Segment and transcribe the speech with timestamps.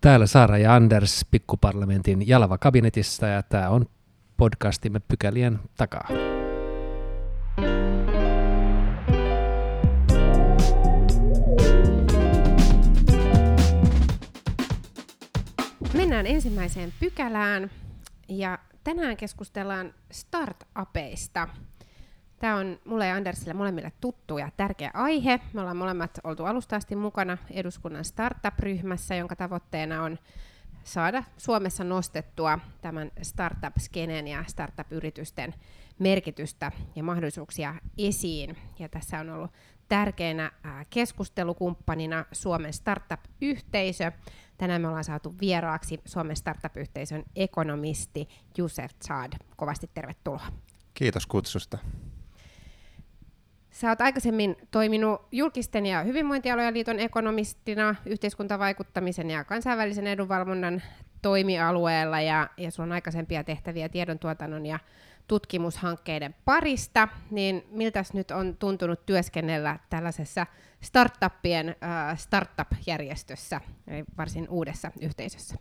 [0.00, 3.86] Täällä Saara ja Anders pikkuparlamentin Jalava kabinetissa ja tämä on
[4.36, 6.08] podcastimme pykälien takaa.
[15.94, 17.70] Mennään ensimmäiseen pykälään
[18.28, 21.48] ja tänään keskustellaan startupeista.
[22.40, 25.40] Tämä on mulle ja Andersille molemmille tuttu ja tärkeä aihe.
[25.52, 30.18] Me ollaan molemmat oltu alusta asti mukana eduskunnan startup-ryhmässä, jonka tavoitteena on
[30.84, 35.54] saada Suomessa nostettua tämän startup-skeneen ja startup-yritysten
[35.98, 38.56] merkitystä ja mahdollisuuksia esiin.
[38.78, 39.50] Ja tässä on ollut
[39.88, 40.52] tärkeänä
[40.90, 44.12] keskustelukumppanina Suomen startup-yhteisö.
[44.58, 49.32] Tänään me ollaan saatu vieraaksi Suomen startup-yhteisön ekonomisti Josef Chad.
[49.56, 50.46] Kovasti tervetuloa.
[50.94, 51.78] Kiitos kutsusta.
[53.70, 60.82] Sä oot aikaisemmin toiminut julkisten ja hyvinvointialojen liiton ekonomistina yhteiskuntavaikuttamisen ja kansainvälisen edunvalvonnan
[61.22, 64.78] toimialueella ja, ja on aikaisempia tehtäviä tiedontuotannon ja
[65.26, 70.46] tutkimushankkeiden parista, niin miltä nyt on tuntunut työskennellä tällaisessa
[70.80, 75.54] startuppien äh, startup-järjestössä, eli varsin uudessa yhteisössä?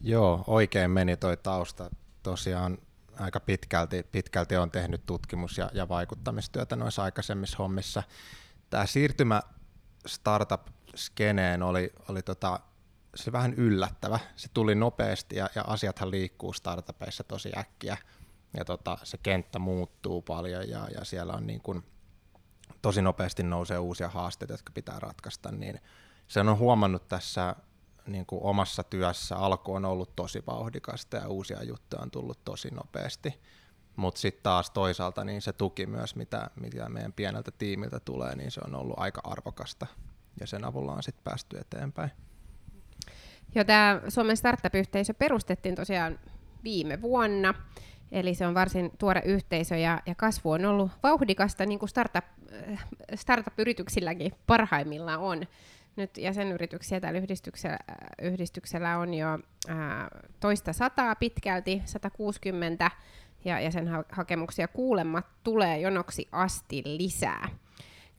[0.00, 1.90] Joo, oikein meni toi tausta.
[2.22, 2.78] Tosiaan
[3.18, 8.02] aika pitkälti, pitkälti on tehnyt tutkimus- ja, ja vaikuttamistyötä noissa aikaisemmissa hommissa.
[8.70, 9.42] Tämä siirtymä
[10.06, 12.60] startup-skeneen oli, oli tota,
[13.14, 14.18] se vähän yllättävä.
[14.36, 17.96] Se tuli nopeasti ja, ja asiathan liikkuu startupeissa tosi äkkiä
[18.56, 21.84] ja tota, se kenttä muuttuu paljon ja, ja siellä on niin kuin,
[22.82, 25.80] tosi nopeasti nousee uusia haasteita, jotka pitää ratkaista, niin
[26.28, 27.56] se on huomannut tässä
[28.06, 32.70] niin kuin omassa työssä alku on ollut tosi vauhdikasta ja uusia juttuja on tullut tosi
[32.70, 33.40] nopeasti.
[33.96, 38.50] Mutta sitten taas toisaalta niin se tuki myös, mitä, mitä meidän pieneltä tiimiltä tulee, niin
[38.50, 39.86] se on ollut aika arvokasta
[40.40, 42.10] ja sen avulla on sitten päästy eteenpäin.
[43.54, 46.18] Joo, tämä Suomen startup-yhteisö perustettiin tosiaan
[46.64, 47.54] viime vuonna,
[48.12, 52.24] eli se on varsin tuore yhteisö ja, ja kasvu on ollut vauhdikasta, niin kuin startup,
[52.72, 55.46] äh, startup-yrityksilläkin parhaimmillaan on.
[55.96, 57.78] Nyt jäsenyrityksiä tällä yhdistyksellä,
[58.22, 59.28] yhdistyksellä on jo
[59.68, 60.08] ää,
[60.40, 62.90] toista sataa pitkälti, 160,
[63.44, 67.48] ja jäsenhakemuksia kuulemma tulee jonoksi asti lisää.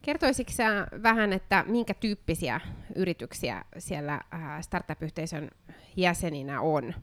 [0.02, 2.62] Kertoisitko sä vähän, että minkä tyyppisiä
[2.96, 5.50] yrityksiä siellä ää, startup-yhteisön
[5.96, 6.94] jäseninä on?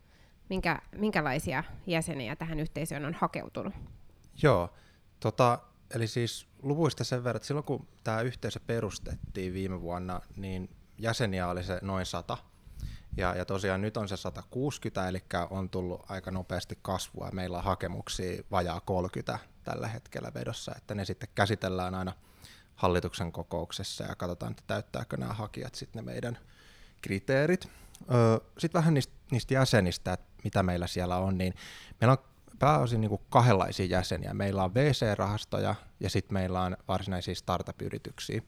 [0.49, 3.75] Minkä, minkälaisia jäseniä tähän yhteisöön on hakeutunut?
[4.43, 4.71] Joo,
[5.21, 5.59] tota,
[5.95, 11.49] Eli siis luvuista sen verran, että silloin kun tämä yhteisö perustettiin viime vuonna, niin jäseniä
[11.49, 12.37] oli se noin 100.
[13.17, 17.31] Ja, ja tosiaan nyt on se 160, eli on tullut aika nopeasti kasvua.
[17.33, 22.13] Meillä on hakemuksia vajaa 30 tällä hetkellä vedossa, että ne sitten käsitellään aina
[22.77, 26.39] hallituksen kokouksessa ja katsotaan, että täyttääkö nämä hakijat sitten ne meidän
[27.03, 27.69] kriteerit.
[28.59, 31.55] Sitten vähän niistä, niistä jäsenistä, että mitä meillä siellä on, niin
[32.01, 34.35] meillä on pääosin niin kuin kahdenlaisia jäseniä.
[34.35, 38.43] Meillä on VC-rahastoja ja sitten meillä on varsinaisia startup-yrityksiä.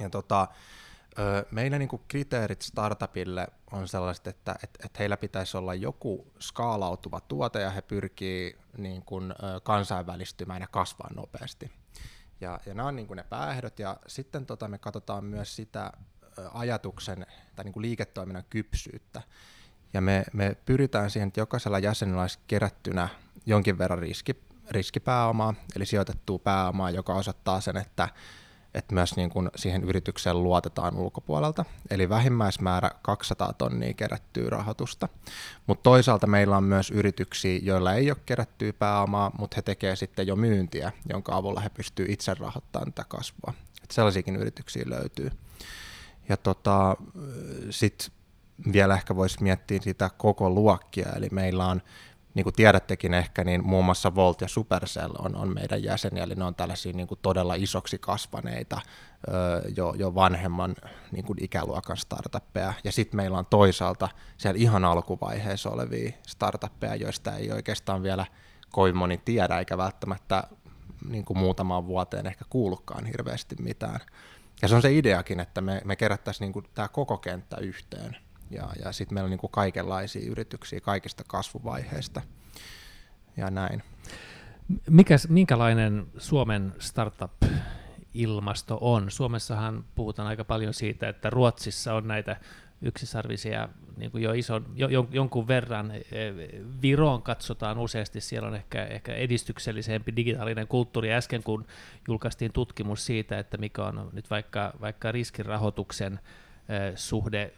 [0.00, 0.48] Ja tota,
[1.50, 7.20] meillä niin kuin kriteerit startupille on sellaiset, että et, et heillä pitäisi olla joku skaalautuva
[7.20, 11.70] tuote ja he pyrkii niin kuin, kansainvälistymään ja kasvaa nopeasti.
[12.40, 15.92] Ja, ja nämä on niin kuin ne pääehdot ja sitten tota, me katsotaan myös sitä
[16.54, 17.26] ajatuksen
[17.56, 19.22] tai niin kuin liiketoiminnan kypsyyttä.
[19.94, 23.08] Ja me, me pyritään siihen, että jokaisella jäsenellä olisi kerättynä
[23.46, 28.08] jonkin verran riski, riskipääomaa, eli sijoitettua pääomaa, joka osoittaa sen, että,
[28.74, 31.64] että myös niin kuin siihen yritykseen luotetaan ulkopuolelta.
[31.90, 35.08] Eli vähimmäismäärä 200 tonnia kerättyä rahoitusta.
[35.66, 40.26] Mutta toisaalta meillä on myös yrityksiä, joilla ei ole kerättyä pääomaa, mutta he tekevät sitten
[40.26, 43.54] jo myyntiä, jonka avulla he pystyvät itse rahoittamaan tätä kasvua.
[43.82, 45.30] Et sellaisiakin yrityksiä löytyy.
[46.28, 46.96] Ja tota,
[47.70, 48.19] sitten
[48.72, 51.82] vielä ehkä voisi miettiä sitä koko luokkia, eli meillä on
[52.34, 56.34] niin kuin tiedättekin ehkä, niin muun muassa Volt ja Supercell on, on meidän jäseniä, eli
[56.34, 58.80] ne on tällaisia niin kuin todella isoksi kasvaneita,
[59.76, 60.76] jo, jo vanhemman
[61.12, 62.72] niin kuin ikäluokan startuppeja.
[62.84, 68.26] Ja sitten meillä on toisaalta siellä ihan alkuvaiheessa olevia startuppeja, joista ei oikeastaan vielä
[68.70, 70.44] kovin moni tiedä, eikä välttämättä
[71.08, 74.00] niin kuin muutamaan vuoteen ehkä kuulukaan hirveästi mitään.
[74.62, 78.16] Ja se on se ideakin, että me, me kerättäisiin niin tämä koko kenttä yhteen
[78.50, 82.22] ja, ja sitten meillä on niin kuin kaikenlaisia yrityksiä kaikista kasvuvaiheista
[83.36, 83.82] ja näin.
[84.90, 89.10] Mikäs, minkälainen Suomen startup-ilmasto on?
[89.10, 92.36] Suomessahan puhutaan aika paljon siitä, että Ruotsissa on näitä
[92.82, 95.90] yksisarvisia niin kuin jo ison, jo, jonkun verran.
[95.90, 96.00] E,
[96.82, 101.12] Viroon katsotaan useasti, siellä on ehkä, ehkä edistyksellisempi digitaalinen kulttuuri.
[101.12, 101.66] Äsken kun
[102.08, 106.20] julkaistiin tutkimus siitä, että mikä on nyt vaikka, vaikka riskirahoituksen
[106.94, 107.52] suhde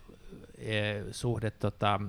[1.11, 2.01] suhde, tota,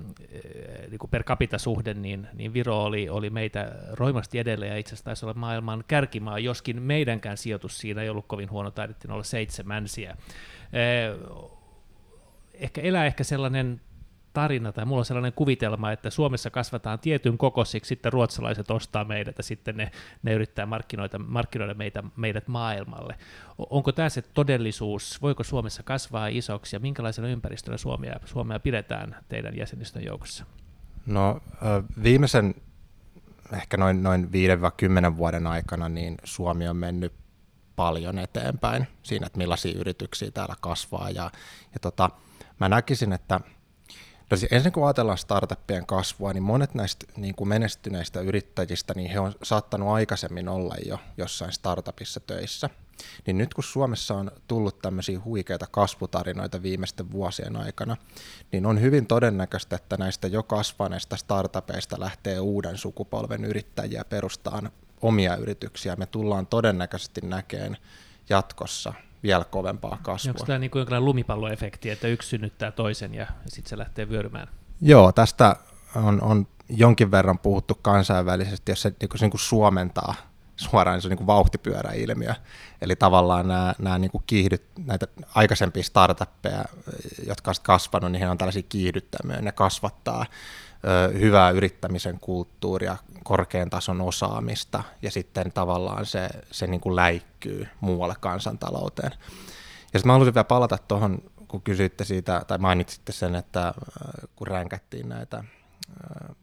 [0.90, 4.88] niin kuin per capita suhde, niin, niin Viro oli, oli meitä roimasti edellä ja itse
[4.88, 9.22] asiassa taisi olla maailman kärkimaa, joskin meidänkään sijoitus siinä ei ollut kovin huono, taidettiin olla
[9.22, 10.16] seitsemänsiä.
[12.54, 13.80] Ehkä elää ehkä sellainen
[14.34, 19.38] tarina, tai mulla on sellainen kuvitelma, että Suomessa kasvataan tietyn kokoisiksi, sitten ruotsalaiset ostaa meidät,
[19.38, 19.90] ja sitten ne,
[20.22, 23.16] ne yrittää markkinoida, markkinoida meitä, meidät maailmalle.
[23.58, 25.22] Onko tämä se todellisuus?
[25.22, 30.44] Voiko Suomessa kasvaa isoksi, ja minkälaisena ympäristönä Suomea, Suomea pidetään teidän jäsenistön joukossa?
[31.06, 31.40] No
[32.02, 32.54] viimeisen
[33.52, 34.30] ehkä noin, noin
[35.12, 37.12] 5-10 vuoden aikana niin Suomi on mennyt
[37.76, 41.10] paljon eteenpäin siinä, että millaisia yrityksiä täällä kasvaa.
[41.10, 41.30] Ja,
[41.72, 42.10] ja tota,
[42.60, 43.40] mä näkisin, että
[44.30, 49.10] No siis ensin kun ajatellaan startuppien kasvua, niin monet näistä niin kuin menestyneistä yrittäjistä, niin
[49.10, 52.70] he on saattanut aikaisemmin olla jo jossain startupissa töissä.
[53.26, 57.96] Niin nyt kun Suomessa on tullut tämmöisiä huikeita kasvutarinoita viimeisten vuosien aikana,
[58.52, 64.70] niin on hyvin todennäköistä, että näistä jo kasvaneista startupeista lähtee uuden sukupolven yrittäjiä perustaan
[65.02, 65.96] omia yrityksiä.
[65.96, 67.76] Me tullaan todennäköisesti näkemään
[68.28, 68.92] jatkossa
[69.24, 70.30] vielä kovempaa kasvua.
[70.30, 74.48] Onko tämä niin kuin jonkinlainen lumipalloefekti, että yksi synnyttää toisen ja sitten se lähtee vyörymään?
[74.80, 75.56] Joo, tästä
[75.96, 80.14] on, on jonkin verran puhuttu kansainvälisesti, jos se niin kuin, niin kuin suomentaa
[80.56, 82.34] suoraan, niin se on niin kuin vauhtipyöräilmiö.
[82.80, 86.64] Eli tavallaan nämä, nämä niin kuin kiihdyt, näitä aikaisempia startuppeja,
[87.26, 90.26] jotka ovat kasvanut, niin he on tällaisia kiihdyttämiä, ne kasvattaa
[90.84, 97.68] ö, hyvää yrittämisen kulttuuria, korkean tason osaamista ja sitten tavallaan se, se niin kuin läikkyy
[97.80, 99.12] muualle kansantalouteen.
[99.92, 101.18] Ja sitten mä haluaisin vielä palata tuohon,
[101.48, 103.74] kun kysyitte siitä, tai mainitsitte sen, että
[104.36, 105.44] kun ränkättiin näitä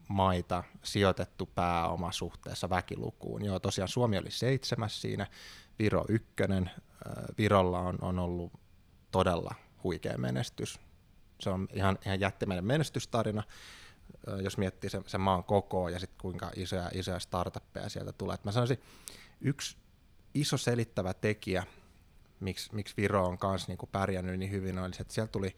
[0.08, 3.44] maita sijoitettu pääoma suhteessa väkilukuun.
[3.44, 5.26] Joo, tosiaan Suomi oli seitsemäs siinä,
[5.78, 6.70] Viro ykkönen.
[7.38, 8.52] Virolla on, on ollut
[9.10, 10.80] todella huikea menestys.
[11.40, 13.42] Se on ihan, ihan jättimäinen menestystarina
[14.42, 18.34] jos miettii sen, sen maan kokoa ja sitten kuinka isoja, isoja startuppeja sieltä tulee.
[18.34, 18.80] Et mä sanoisin,
[19.40, 19.76] yksi
[20.34, 21.66] iso selittävä tekijä,
[22.40, 25.56] miksi, miksi Viro on kanssa niinku pärjännyt niin hyvin, oli se, että siellä, tuli,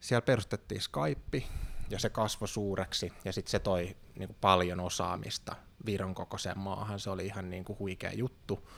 [0.00, 1.42] siellä perustettiin Skype,
[1.90, 5.56] ja se kasvoi suureksi, ja sitten se toi niinku paljon osaamista
[5.86, 7.00] Viron kokoiseen maahan.
[7.00, 8.70] Se oli ihan niinku huikea juttu,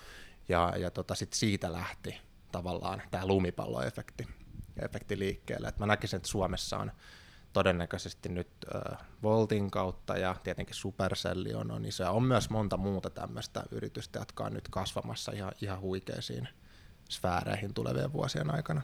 [0.48, 2.18] ja, ja tota, sit siitä lähti
[2.52, 4.26] tavallaan tämä lumipalloefekti
[4.82, 5.68] efekti liikkeelle.
[5.68, 6.92] Et mä näkisin, että Suomessa on
[7.58, 12.16] todennäköisesti nyt äh, Voltin kautta ja tietenkin Supercelli on, on iso.
[12.16, 16.48] On myös monta muuta tämmöistä yritystä, jotka on nyt kasvamassa ihan, ihan huikeisiin
[17.08, 18.82] sfääreihin tulevien vuosien aikana.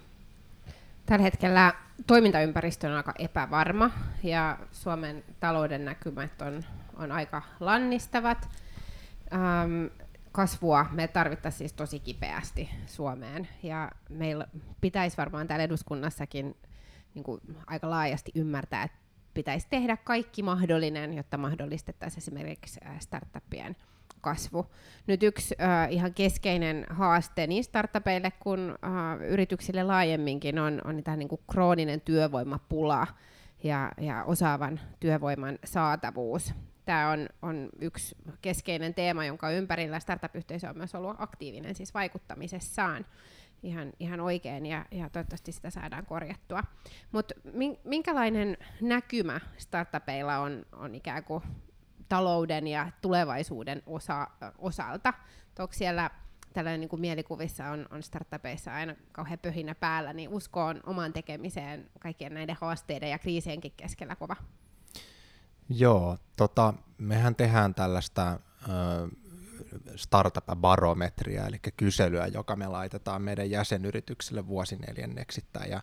[1.06, 1.75] Tällä hetkellä
[2.06, 3.91] toimintaympäristö on aika epävarma
[4.23, 6.65] ja Suomen talouden näkymät on,
[6.97, 8.49] on aika lannistavat.
[9.32, 9.87] Ähm,
[10.32, 14.47] kasvua me tarvittaisiin siis tosi kipeästi Suomeen ja meillä
[14.81, 16.56] pitäisi varmaan täällä eduskunnassakin
[17.14, 18.99] niin kuin aika laajasti ymmärtää, että
[19.34, 23.76] pitäisi tehdä kaikki mahdollinen, jotta mahdollistettaisiin esimerkiksi startuppien
[24.20, 24.66] kasvu.
[25.06, 31.16] Nyt yksi äh, ihan keskeinen haaste niin startupeille kuin äh, yrityksille laajemminkin on, on tämä
[31.16, 33.06] niin kuin krooninen työvoimapula
[33.62, 36.55] ja, ja osaavan työvoiman saatavuus.
[36.84, 43.06] Tämä on, on yksi keskeinen teema, jonka ympärillä startup-yhteisö on myös ollut aktiivinen siis vaikuttamisessaan
[43.64, 46.62] ihan, ihan oikein ja, ja toivottavasti sitä saadaan korjattua.
[47.12, 47.34] Mutta
[47.84, 51.43] minkälainen näkymä startupeilla on, on ikään kuin
[52.08, 54.27] talouden ja tulevaisuuden osa,
[54.58, 55.15] osalta?
[55.58, 56.10] Onko siellä
[56.53, 61.12] tällainen niin kuin mielikuvissa on, on startupeissa aina kauhean pöhinä päällä, niin usko on omaan
[61.12, 64.36] tekemiseen kaikkien näiden haasteiden ja kriisienkin keskellä kova?
[65.69, 68.41] Joo, tota, mehän tehdään tällaista
[69.96, 75.70] startup-barometria, eli kyselyä, joka me laitetaan meidän jäsenyrityksille vuosineljänneksittäin.
[75.70, 75.82] Ja,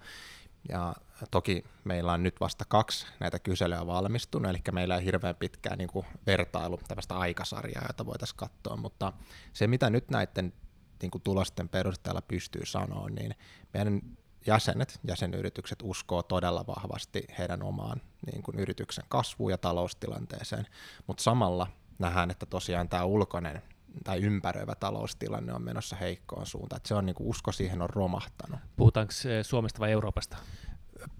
[0.69, 0.95] ja
[1.31, 5.89] toki meillä on nyt vasta kaksi näitä kyselyä valmistunut, eli meillä ei hirveän pitkää niin
[5.89, 9.13] kuin vertailu, tällaista aikasarjaa, jota voitaisiin katsoa, mutta
[9.53, 10.53] se mitä nyt näiden
[11.01, 13.35] niin kuin tulosten perusteella pystyy sanoa, niin
[13.73, 14.01] meidän
[14.45, 20.67] jäsenet, jäsenyritykset uskoo todella vahvasti heidän omaan niin kuin yrityksen kasvuun ja taloustilanteeseen,
[21.07, 21.67] mutta samalla
[21.99, 23.61] nähdään, että tosiaan tämä ulkoinen
[24.03, 26.77] tai ympäröivä taloustilanne on menossa heikkoon suuntaan.
[26.77, 28.59] Että se on niin kuin usko siihen on romahtanut.
[28.75, 30.37] Puhutaanko Suomesta vai Euroopasta?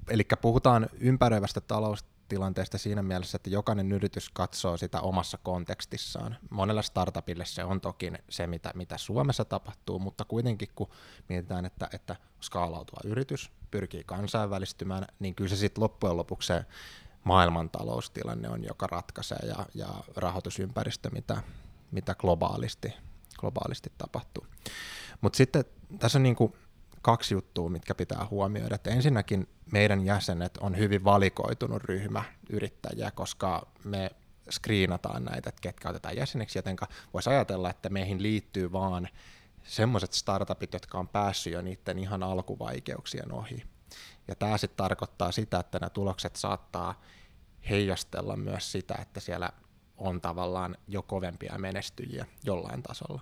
[0.10, 6.38] Eli puhutaan ympäröivästä taloustilanteesta siinä mielessä, että jokainen yritys katsoo sitä omassa kontekstissaan.
[6.50, 10.90] Monella startupille se on toki se, mitä, mitä Suomessa tapahtuu, mutta kuitenkin kun
[11.30, 16.66] mietitään, että, että skaalautuva yritys pyrkii kansainvälistymään, niin kyllä se sitten loppujen lopuksi se
[17.24, 21.44] maailmantaloustilanne on, joka ratkaisee ja, ja rahoitusympäristö, mitä,
[21.92, 22.94] mitä globaalisti,
[23.40, 24.48] globaalisti tapahtuu.
[25.22, 25.66] Mutta sitten
[26.00, 26.56] tässä on niinku
[27.02, 28.76] kaksi juttua, mitkä pitää huomioida.
[28.76, 34.12] Että ensinnäkin meidän jäsenet on hyvin valikoitunut ryhmä yrittäjiä, koska me
[34.52, 36.76] screenataan näitä, että ketkä otetaan jäseneksi, joten
[37.14, 39.08] voisi ajatella, että meihin liittyy vaan
[39.64, 43.64] semmoiset startupit, jotka on päässyt jo niiden ihan alkuvaikeuksien ohi.
[44.28, 47.02] Ja tämä sitten tarkoittaa sitä, että nämä tulokset saattaa
[47.70, 49.50] heijastella myös sitä, että siellä
[50.02, 53.22] on tavallaan jo kovempia menestyjiä jollain tasolla.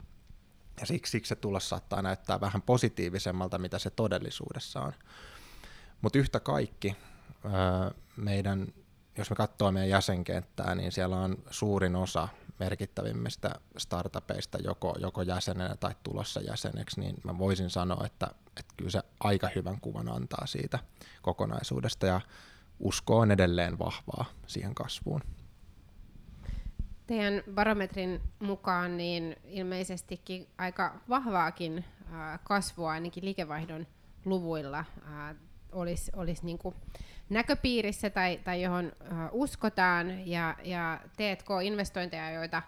[0.80, 4.94] Ja siksi, siksi se tulos saattaa näyttää vähän positiivisemmalta, mitä se todellisuudessa on.
[6.02, 6.96] Mutta yhtä kaikki
[8.16, 8.68] meidän,
[9.18, 12.28] jos me katsoo meidän jäsenkenttää, niin siellä on suurin osa
[12.60, 18.92] merkittävimmistä startupeista joko, joko jäsenenä tai tulossa jäseneksi, niin mä voisin sanoa, että, että kyllä
[18.92, 20.80] se aika hyvän kuvan antaa siitä
[21.22, 22.22] kokonaisuudesta ja
[22.80, 25.22] usko on edelleen vahvaa siihen kasvuun.
[27.10, 31.86] Teidän barometrin mukaan niin ilmeisestikin aika vahvaakin
[32.44, 33.88] kasvua ainakin liikevaihdon
[34.26, 34.86] luvuilla
[35.72, 36.76] olisi, olisi niin kuin
[37.30, 38.92] näköpiirissä tai, tai johon
[39.32, 42.62] uskotaan, ja, ja T&K-investointeja, joita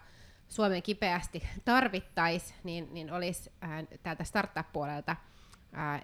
[0.48, 3.52] Suomen kipeästi tarvittaisiin, niin, niin olisi
[4.02, 5.16] täältä startup-puolelta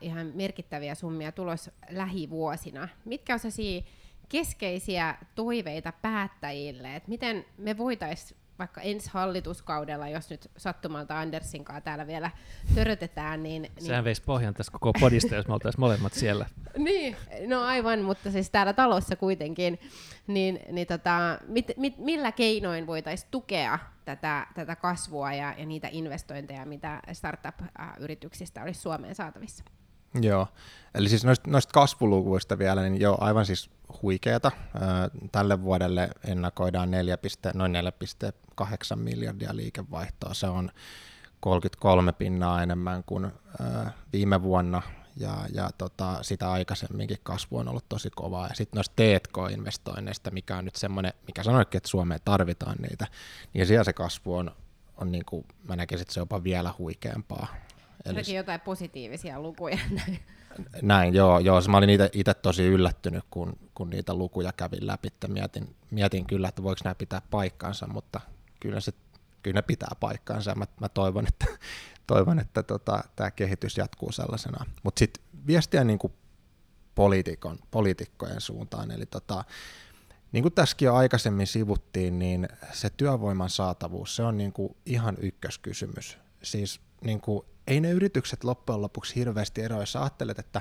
[0.01, 2.89] ihan merkittäviä summia tulos lähivuosina.
[3.05, 3.83] Mitkä on sellaisia
[4.29, 11.81] keskeisiä toiveita päättäjille, että miten me voitaisiin vaikka ensi hallituskaudella, jos nyt sattumalta Andersin kanssa
[11.81, 12.31] täällä vielä
[12.75, 13.63] törötetään, niin...
[13.63, 13.87] niin...
[13.87, 16.47] Sehän veisi pohjan tässä koko podista, jos me oltaisiin molemmat siellä.
[16.77, 17.17] niin,
[17.47, 19.79] no aivan, mutta siis täällä talossa kuitenkin,
[20.27, 25.89] niin, niin tota, mit, mit, millä keinoin voitaisiin tukea tätä, tätä kasvua ja, ja niitä
[25.93, 29.65] investointeja, mitä startup-yrityksistä olisi Suomeen saatavissa?
[30.21, 30.49] Joo,
[30.95, 33.71] eli siis noista, noista kasvuluvuista vielä, niin joo, aivan siis
[34.03, 34.51] huikeata.
[35.33, 37.19] Tälle vuodelle ennakoidaan 4,
[37.55, 40.35] noin 4,8 miljardia liikevaihtoa.
[40.35, 40.71] Se on
[41.41, 43.33] 33 pinnaa enemmän kuin
[44.13, 44.83] viime vuonna,
[45.17, 48.49] ja, ja tota, sitä aikaisemminkin kasvu on ollut tosi kovaa.
[48.49, 53.07] Ja sitten noista T&K-investoinneista, mikä on nyt semmoinen, mikä sanoikin, että Suomeen tarvitaan niitä,
[53.55, 54.51] niin siellä se kasvu on,
[54.97, 57.47] on niin kuin, mä näkisin, että se on jopa vielä huikeampaa.
[58.05, 58.35] Eli...
[58.35, 59.79] jotain positiivisia lukuja.
[60.83, 61.39] Näin, joo.
[61.39, 61.61] joo.
[61.69, 65.09] Mä olin itse tosi yllättynyt, kun, kun niitä lukuja kävin läpi.
[65.29, 68.21] Mietin, mietin kyllä, että voiko nämä pitää paikkansa, mutta
[68.61, 68.93] kyllä, se,
[69.43, 70.55] kyllä ne pitää paikkansa.
[70.55, 71.47] Mä, mä toivon, että,
[72.07, 74.67] toivon, että tota, tämä kehitys jatkuu sellaisena.
[74.83, 76.13] Mutta sitten viestiä niin kuin
[76.95, 78.91] poliitikon, poliitikkojen suuntaan.
[78.91, 79.45] Eli tota,
[80.33, 85.17] niin kuin tässäkin jo aikaisemmin sivuttiin, niin se työvoiman saatavuus, se on niin kuin ihan
[85.21, 86.19] ykköskysymys.
[86.43, 90.61] Siis niin kuin ei ne yritykset loppujen lopuksi hirveästi eroa, jos ajattelet, että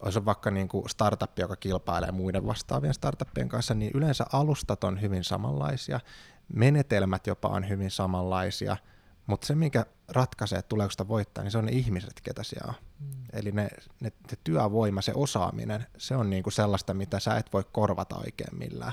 [0.00, 5.00] olisi vaikka niin kuin startup, joka kilpailee muiden vastaavien startuppien kanssa, niin yleensä alustat on
[5.00, 6.00] hyvin samanlaisia,
[6.54, 8.76] menetelmät jopa on hyvin samanlaisia,
[9.26, 12.68] mutta se, mikä ratkaisee, että tuleeko sitä voittaa, niin se on ne ihmiset, ketä siellä
[12.68, 12.74] on.
[13.00, 13.24] Mm.
[13.32, 13.68] Eli ne,
[14.00, 18.16] ne, ne työvoima, se osaaminen, se on niin kuin sellaista, mitä sä et voi korvata
[18.16, 18.92] oikein millään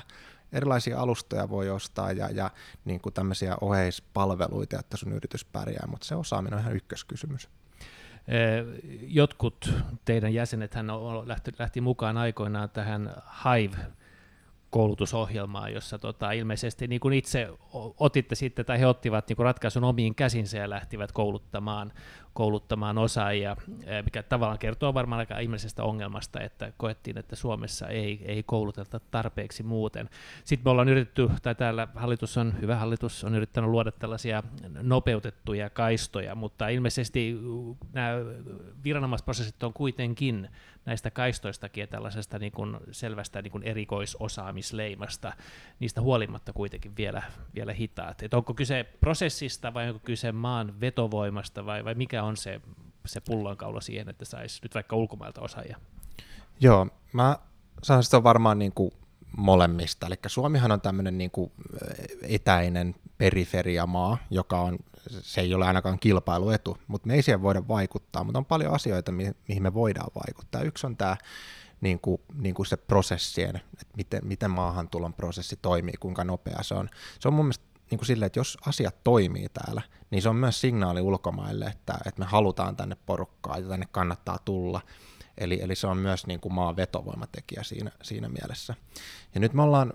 [0.52, 2.50] erilaisia alustoja voi ostaa ja, ja
[2.84, 7.48] niin kuin tämmöisiä oheispalveluita, että sun yritys pärjää, mutta se osaaminen on ihan ykköskysymys.
[9.00, 10.86] Jotkut teidän jäsenethän
[11.24, 13.76] lähti, lähti mukaan aikoinaan tähän Hive
[14.70, 17.48] koulutusohjelmaa, jossa tota, ilmeisesti niin kuin itse
[17.98, 21.92] otitte sitten, tai he ottivat niin kuin ratkaisun omiin käsinsä ja lähtivät kouluttamaan,
[22.34, 23.56] kouluttamaan osaajia,
[24.04, 29.62] mikä tavallaan kertoo varmaan aika ihmisestä ongelmasta, että koettiin, että Suomessa ei, ei kouluteta tarpeeksi
[29.62, 30.10] muuten.
[30.44, 34.42] Sitten me ollaan yritetty, tai täällä hallitus on, hyvä hallitus, on yrittänyt luoda tällaisia
[34.82, 37.36] nopeutettuja kaistoja, mutta ilmeisesti
[37.92, 38.12] nämä
[38.84, 40.48] viranomaisprosessit on kuitenkin
[40.84, 45.32] näistä kaistoistakin ja tällaisesta niin kuin selvästä niin kuin erikoisosaamisleimasta,
[45.80, 47.22] niistä huolimatta kuitenkin vielä,
[47.54, 48.22] vielä hitaat.
[48.22, 52.60] Et onko kyse prosessista vai onko kyse maan vetovoimasta vai, vai mikä on se,
[53.06, 55.76] se pullonkaula siihen, että saisi nyt vaikka ulkomailta osaajia?
[56.60, 57.38] Joo, mä
[57.82, 58.92] sanoisin, että on varmaan niin kuin
[59.36, 60.06] molemmista.
[60.06, 61.52] Eli Suomihan on tämmöinen niin kuin
[62.22, 68.24] etäinen periferiamaa, joka on, se ei ole ainakaan kilpailuetu, mutta me ei siihen voida vaikuttaa,
[68.24, 70.62] mutta on paljon asioita, mihin me voidaan vaikuttaa.
[70.62, 71.16] Yksi on tämä
[71.80, 76.74] niin kuin, niin kuin se prosessien, että miten, miten maahantulon prosessi toimii, kuinka nopea se
[76.74, 76.88] on.
[77.20, 80.36] Se on mun mielestä niin kuin silleen, että jos asiat toimii täällä, niin se on
[80.36, 84.80] myös signaali ulkomaille, että, että me halutaan tänne porukkaa ja tänne kannattaa tulla.
[85.38, 88.74] Eli, eli se on myös niin kuin maan vetovoimatekijä siinä, siinä mielessä.
[89.34, 89.92] Ja nyt me ollaan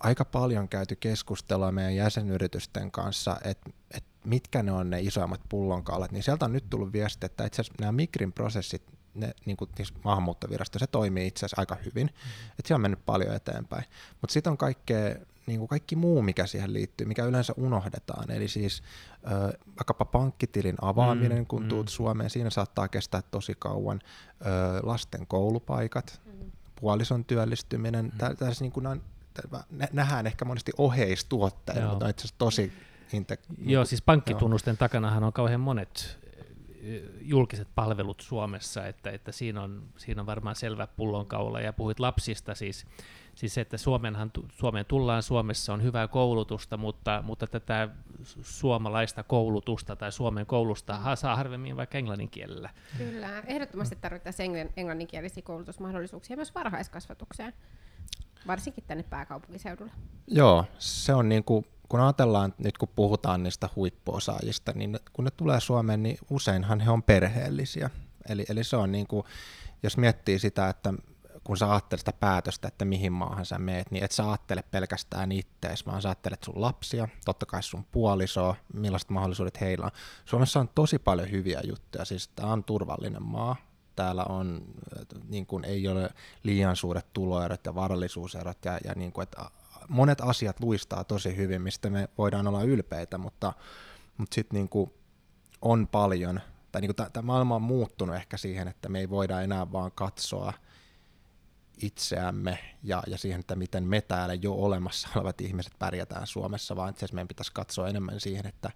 [0.00, 6.12] aika paljon käyty keskustelua meidän jäsenyritysten kanssa, että, että mitkä ne on ne isoimmat pullonkaulat,
[6.12, 8.82] niin sieltä on nyt tullut viesti, että itse asiassa nämä Migrin prosessit,
[9.14, 12.50] ne, niin kuin siis maahanmuuttovirasto, se toimii itse asiassa aika hyvin, mm-hmm.
[12.58, 13.84] että se on mennyt paljon eteenpäin.
[14.20, 15.14] Mutta sitten on kaikkea
[15.46, 18.30] niin kuin kaikki muu, mikä siihen liittyy, mikä yleensä unohdetaan.
[18.30, 18.82] Eli siis
[19.26, 21.68] ö, vaikkapa pankkitilin avaaminen, mm, kun mm.
[21.68, 24.00] tuut Suomeen, siinä saattaa kestää tosi kauan.
[24.40, 24.46] Ö,
[24.82, 26.50] lasten koulupaikat, mm.
[26.80, 28.36] puolison työllistyminen, mm.
[28.36, 28.86] tässä niin kuin
[29.92, 31.90] nähdään ehkä monesti oheistuotteina, Joo.
[31.90, 32.72] mutta on itse asiassa tosi
[33.12, 34.76] inte- Joo, siis pankkitunnusten joo.
[34.76, 36.23] takanahan on kauhean monet
[37.20, 41.60] julkiset palvelut Suomessa, että, että siinä, on, siinä on varmaan selvä pullonkaula.
[41.60, 42.86] Ja puhuit lapsista, siis,
[43.34, 47.88] siis se, että Suomenhan, Suomeen tullaan Suomessa on hyvää koulutusta, mutta, mutta tätä
[48.42, 52.70] suomalaista koulutusta tai Suomen koulusta saa harvemmin vaikka englannin kielellä.
[52.98, 54.34] Kyllä, ehdottomasti tarvitaan
[54.76, 57.52] englanninkielisiä koulutusmahdollisuuksia myös varhaiskasvatukseen,
[58.46, 59.92] varsinkin tänne pääkaupunkiseudulle.
[60.26, 65.30] Joo, se on niin kuin kun ajatellaan nyt kun puhutaan niistä huippuosaajista, niin kun ne
[65.30, 67.90] tulee Suomeen, niin useinhan he on perheellisiä.
[68.28, 69.26] Eli, eli se on niin kuin,
[69.82, 70.94] jos miettii sitä, että
[71.44, 75.32] kun sä ajattelet sitä päätöstä, että mihin maahan sä meet, niin et sä ajattele pelkästään
[75.32, 79.90] ittees, vaan sä ajattelet sun lapsia, totta kai sun puolisoa, millaiset mahdollisuudet heillä on.
[80.24, 83.56] Suomessa on tosi paljon hyviä juttuja, siis tämä on turvallinen maa,
[83.96, 84.64] täällä on,
[85.28, 86.10] niin kuin, ei ole
[86.42, 89.50] liian suuret tuloerot ja varallisuuserot, ja, ja niin kuin, että
[89.88, 93.52] monet asiat luistaa tosi hyvin, mistä me voidaan olla ylpeitä, mutta,
[94.18, 94.92] mutta sitten niin
[95.62, 96.40] on paljon,
[96.72, 100.52] tai niin tämä maailma on muuttunut ehkä siihen, että me ei voida enää vaan katsoa
[101.82, 106.90] itseämme ja, ja siihen, että miten me täällä jo olemassa olevat ihmiset pärjätään Suomessa, vaan
[106.90, 108.70] itse asiassa meidän pitäisi katsoa enemmän siihen, että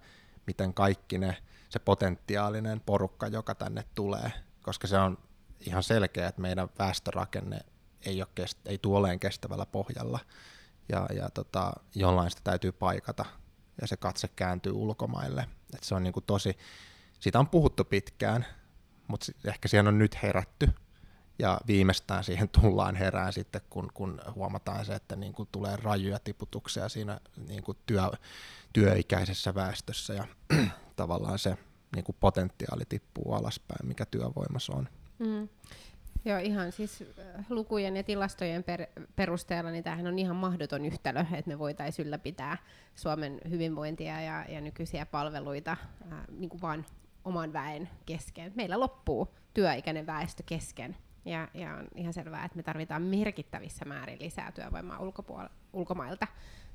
[0.47, 1.37] miten kaikki ne,
[1.69, 5.17] se potentiaalinen porukka, joka tänne tulee, koska se on
[5.59, 7.59] ihan selkeä, että meidän väestörakenne
[8.05, 10.19] ei, ole kest, ei tule kestävällä pohjalla,
[10.89, 13.25] ja, ja tota, jollain sitä täytyy paikata
[13.81, 15.47] ja se katse kääntyy ulkomaille.
[15.75, 16.57] Et se on niinku tosi,
[17.19, 18.45] siitä on puhuttu pitkään,
[19.07, 20.69] mutta ehkä siihen on nyt herätty
[21.39, 26.19] ja viimeistään siihen tullaan herään sitten, kun, kun huomataan se, että niin kuin tulee rajuja
[26.19, 28.01] tiputuksia siinä niin kuin työ,
[28.73, 30.27] työikäisessä väestössä ja
[30.95, 31.57] tavallaan se
[31.95, 34.89] niin kuin potentiaali tippuu alaspäin, mikä työvoimassa on.
[35.19, 35.49] Mm.
[36.25, 38.85] Joo, ihan siis äh, lukujen ja tilastojen per,
[39.15, 42.57] perusteella, niin tämähän on ihan mahdoton yhtälö, että me voitaisiin ylläpitää
[42.95, 45.77] Suomen hyvinvointia ja, ja nykyisiä palveluita
[46.11, 46.85] ää, äh, niin kuin vaan
[47.25, 48.51] oman väen kesken.
[48.55, 50.97] Meillä loppuu työikäinen väestö kesken.
[51.25, 56.27] Ja, ja on ihan selvää, että me tarvitaan merkittävissä määrin lisää työvoimaa ulkopuol- ulkomailta,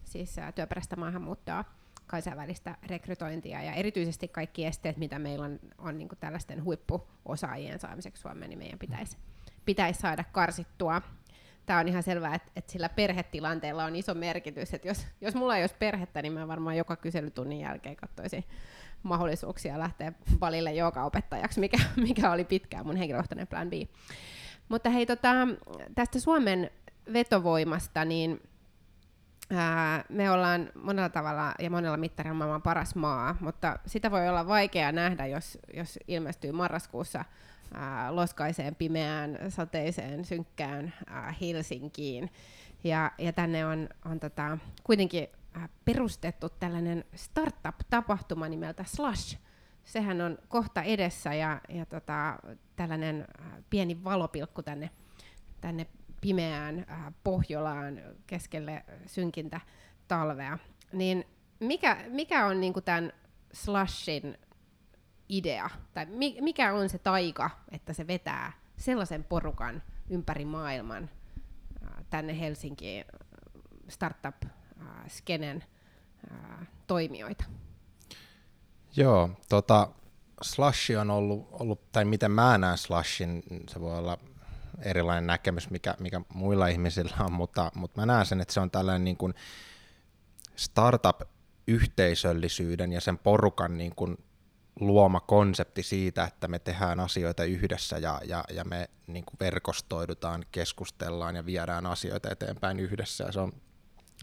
[0.04, 1.64] siis ää, äh, työperäistä maahanmuuttoa
[2.06, 8.50] kansainvälistä rekrytointia ja erityisesti kaikki esteet, mitä meillä on, on niin tällaisten huippuosaajien saamiseksi Suomeen,
[8.50, 9.16] niin meidän pitäisi
[9.64, 11.02] pitäisi saada karsittua.
[11.66, 14.74] Tämä on ihan selvää, että, että sillä perhetilanteella on iso merkitys.
[14.74, 18.44] Että jos, jos mulla ei olisi perhettä, niin mä varmaan joka kyselytunnin jälkeen katsoisin
[19.02, 20.70] mahdollisuuksia lähteä valille
[21.04, 23.72] opettajaksi, mikä, mikä oli pitkään mun henkilökohtainen plan B.
[24.68, 25.30] Mutta hei, tota,
[25.94, 26.70] tästä Suomen
[27.12, 28.42] vetovoimasta, niin
[29.50, 34.46] ää, me ollaan monella tavalla ja monella mittarilla maailman paras maa, mutta sitä voi olla
[34.46, 37.24] vaikea nähdä, jos, jos ilmestyy marraskuussa
[37.74, 42.30] ää, loskaiseen, pimeään, sateiseen, synkkään ää, Helsinkiin.
[42.84, 49.38] Ja, ja tänne on, on tota, kuitenkin ää, perustettu tällainen startup-tapahtuma nimeltä Slush.
[49.84, 52.38] Sehän on kohta edessä ja, ja tota,
[52.76, 54.90] tällainen ää, pieni valopilkku tänne,
[55.60, 55.86] tänne
[56.20, 59.60] pimeään ää, Pohjolaan keskelle synkintä
[60.08, 60.58] talvea.
[60.92, 61.24] Niin
[61.60, 63.12] mikä, mikä on niinku tämän
[63.52, 64.38] Slushin
[65.38, 66.06] idea, tai
[66.40, 71.10] mikä on se taika, että se vetää sellaisen porukan ympäri maailman
[72.10, 73.04] tänne Helsinkiin
[73.88, 75.64] startup-skenen
[76.86, 77.44] toimijoita?
[78.96, 79.88] Joo, tota,
[80.42, 84.18] Slash on ollut, ollut, tai miten mä näen Slashin, se voi olla
[84.78, 88.70] erilainen näkemys, mikä, mikä muilla ihmisillä on, mutta, mutta mä näen sen, että se on
[88.70, 89.34] tällainen niin kuin
[90.56, 94.23] startup-yhteisöllisyyden ja sen porukan niin kuin
[94.80, 100.44] luoma konsepti siitä, että me tehdään asioita yhdessä ja, ja, ja me niin kuin verkostoidutaan,
[100.52, 103.24] keskustellaan ja viedään asioita eteenpäin yhdessä.
[103.24, 103.52] Ja se on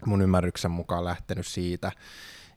[0.06, 1.92] mun ymmärryksen mukaan lähtenyt siitä.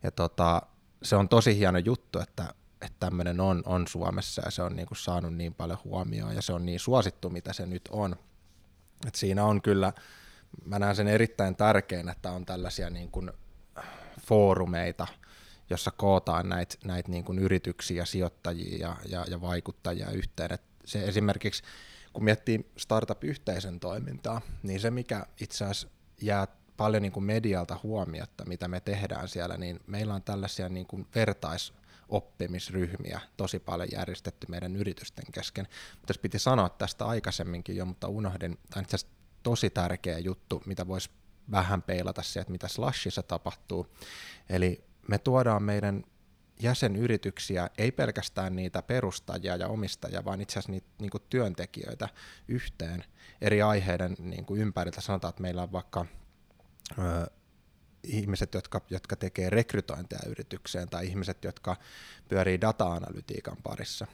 [0.04, 0.62] Ja tota,
[1.04, 4.88] se on tosi hieno juttu, että, että tämmöinen on, on Suomessa ja se on niin
[4.88, 8.16] kuin saanut niin paljon huomioon ja se on niin suosittu, mitä se nyt on.
[9.08, 9.94] Et siinä on kyllä,
[10.66, 13.32] mä näen sen erittäin tärkeänä, että on tällaisia niin kuin
[14.22, 15.08] foorumeita,
[15.70, 20.54] jossa kootaan näitä näit niin yrityksiä, sijoittajia ja, ja, ja vaikuttajia yhteen.
[20.54, 21.64] Et se esimerkiksi,
[22.14, 25.88] kun miettii startup-yhteisön toimintaa, niin se mikä itse asiassa
[26.22, 26.48] jää
[26.78, 31.08] paljon niin kuin medialta huomiota, mitä me tehdään siellä, niin meillä on tällaisia niin kuin
[31.16, 35.68] vertaisoppimisryhmiä tosi paljon järjestetty meidän yritysten kesken.
[36.08, 40.64] Jos piti sanoa tästä aikaisemminkin jo, mutta unohdin, tämä on itse asiassa tosi tärkeä juttu,
[40.66, 41.10] mitä voisi
[41.52, 43.88] vähän peilata se, että mitä Slashissa tapahtuu.
[44.50, 46.04] Eli me tuodaan meidän
[46.60, 52.10] jäsenyrityksiä, ei pelkästään niitä perustajia ja omistajia, vaan itse asiassa niitä niin kuin työntekijöitä
[52.48, 53.04] yhteen
[53.42, 55.02] eri aiheiden niin kuin ympäriltä.
[55.02, 56.06] Sanotaan, että meillä on vaikka
[57.00, 57.32] ö,
[58.04, 61.76] ihmiset, jotka, jotka tekee rekrytointia yritykseen tai ihmiset, jotka
[62.28, 64.08] pyörii data-analytiikan parissa,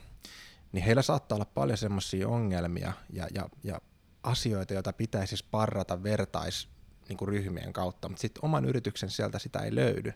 [0.72, 3.80] niin heillä saattaa olla paljon semmoisia ongelmia ja, ja, ja
[4.22, 6.68] asioita, joita pitäisi sparrata vertais
[7.08, 10.12] niin kuin ryhmien kautta, mutta sitten oman yrityksen sieltä sitä ei löydy.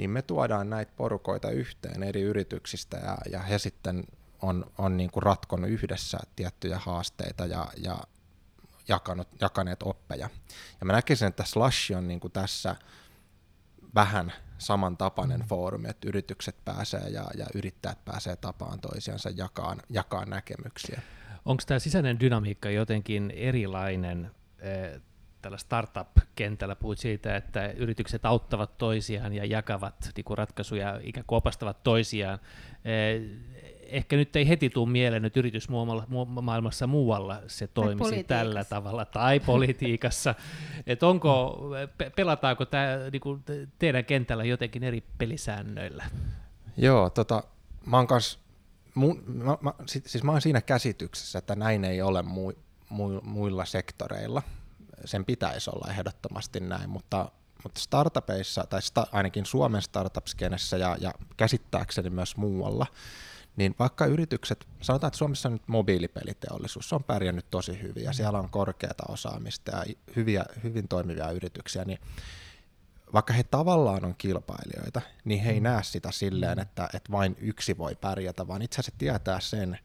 [0.00, 4.04] Niin me tuodaan näitä porukoita yhteen eri yrityksistä ja, ja he sitten
[4.42, 7.98] on, on niin kuin ratkonut yhdessä tiettyjä haasteita ja, ja
[8.88, 10.30] jakanut, jakaneet oppeja.
[10.80, 12.76] Ja mä näkisin, että Slash on niin kuin tässä
[13.94, 21.02] vähän samantapainen foorumi, että yritykset pääsee ja, ja yrittäjät pääsee tapaan toisiansa jakaa, jakaa näkemyksiä.
[21.44, 25.00] Onko tämä sisäinen dynamiikka jotenkin erilainen eh,
[25.42, 26.76] tällä startup-kentällä?
[26.76, 32.38] Puhuit siitä, että yritykset auttavat toisiaan ja jakavat niin kuin ratkaisuja, ikään kuin opastavat toisiaan.
[32.84, 33.22] Eh,
[33.90, 40.34] ehkä nyt ei heti tule mieleen, että yritysmaailmassa muualla se toimisi tällä tavalla, tai politiikassa.
[40.86, 41.60] että onko,
[42.16, 43.42] pelataanko tämä niin kuin
[43.78, 46.04] teidän kentällä jotenkin eri pelisäännöillä?
[46.76, 47.42] Joo, tota,
[47.86, 48.38] mä oon kans,
[48.94, 52.52] mu, mä, mä, siis mä oon siinä käsityksessä, että näin ei ole mu,
[52.88, 54.42] mu, muilla sektoreilla.
[55.04, 57.30] Sen pitäisi olla ehdottomasti näin, mutta
[57.62, 62.86] mutta startupeissa, tai sta, ainakin Suomen startup-skenessä ja, ja käsittääkseni myös muualla,
[63.56, 68.12] niin vaikka yritykset, sanotaan, että Suomessa on nyt mobiilipeliteollisuus, se on pärjännyt tosi hyvin ja
[68.12, 69.84] siellä on korkeata osaamista ja
[70.16, 71.98] hyviä, hyvin toimivia yrityksiä, niin
[73.12, 75.64] vaikka he tavallaan on kilpailijoita, niin he ei mm.
[75.64, 76.62] näe sitä silleen, mm.
[76.62, 79.78] että, että vain yksi voi pärjätä, vaan itse asiassa tietää sen,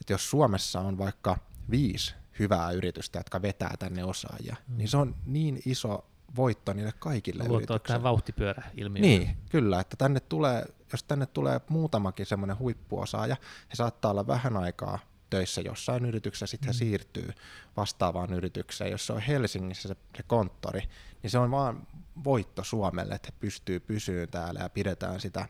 [0.00, 1.38] että jos Suomessa on vaikka
[1.70, 4.76] viisi hyvää yritystä, jotka vetää tänne osaajia, mm.
[4.76, 6.04] niin se on niin iso
[6.36, 7.86] voitto niille kaikille Luottaa yrityksille.
[7.86, 9.02] tähän vauhtipyörä ilmiö.
[9.02, 13.36] Niin, kyllä, että tänne tulee, jos tänne tulee muutamakin semmoinen huippuosaaja,
[13.70, 14.98] he saattaa olla vähän aikaa
[15.30, 16.72] töissä jossain yrityksessä, sitten mm.
[16.72, 17.30] he siirtyy
[17.76, 18.90] vastaavaan yritykseen.
[18.90, 20.82] Jos se on Helsingissä se, se konttori,
[21.22, 21.86] niin se on vaan
[22.24, 25.48] voitto Suomelle, että he pystyy pysyyn täällä ja pidetään sitä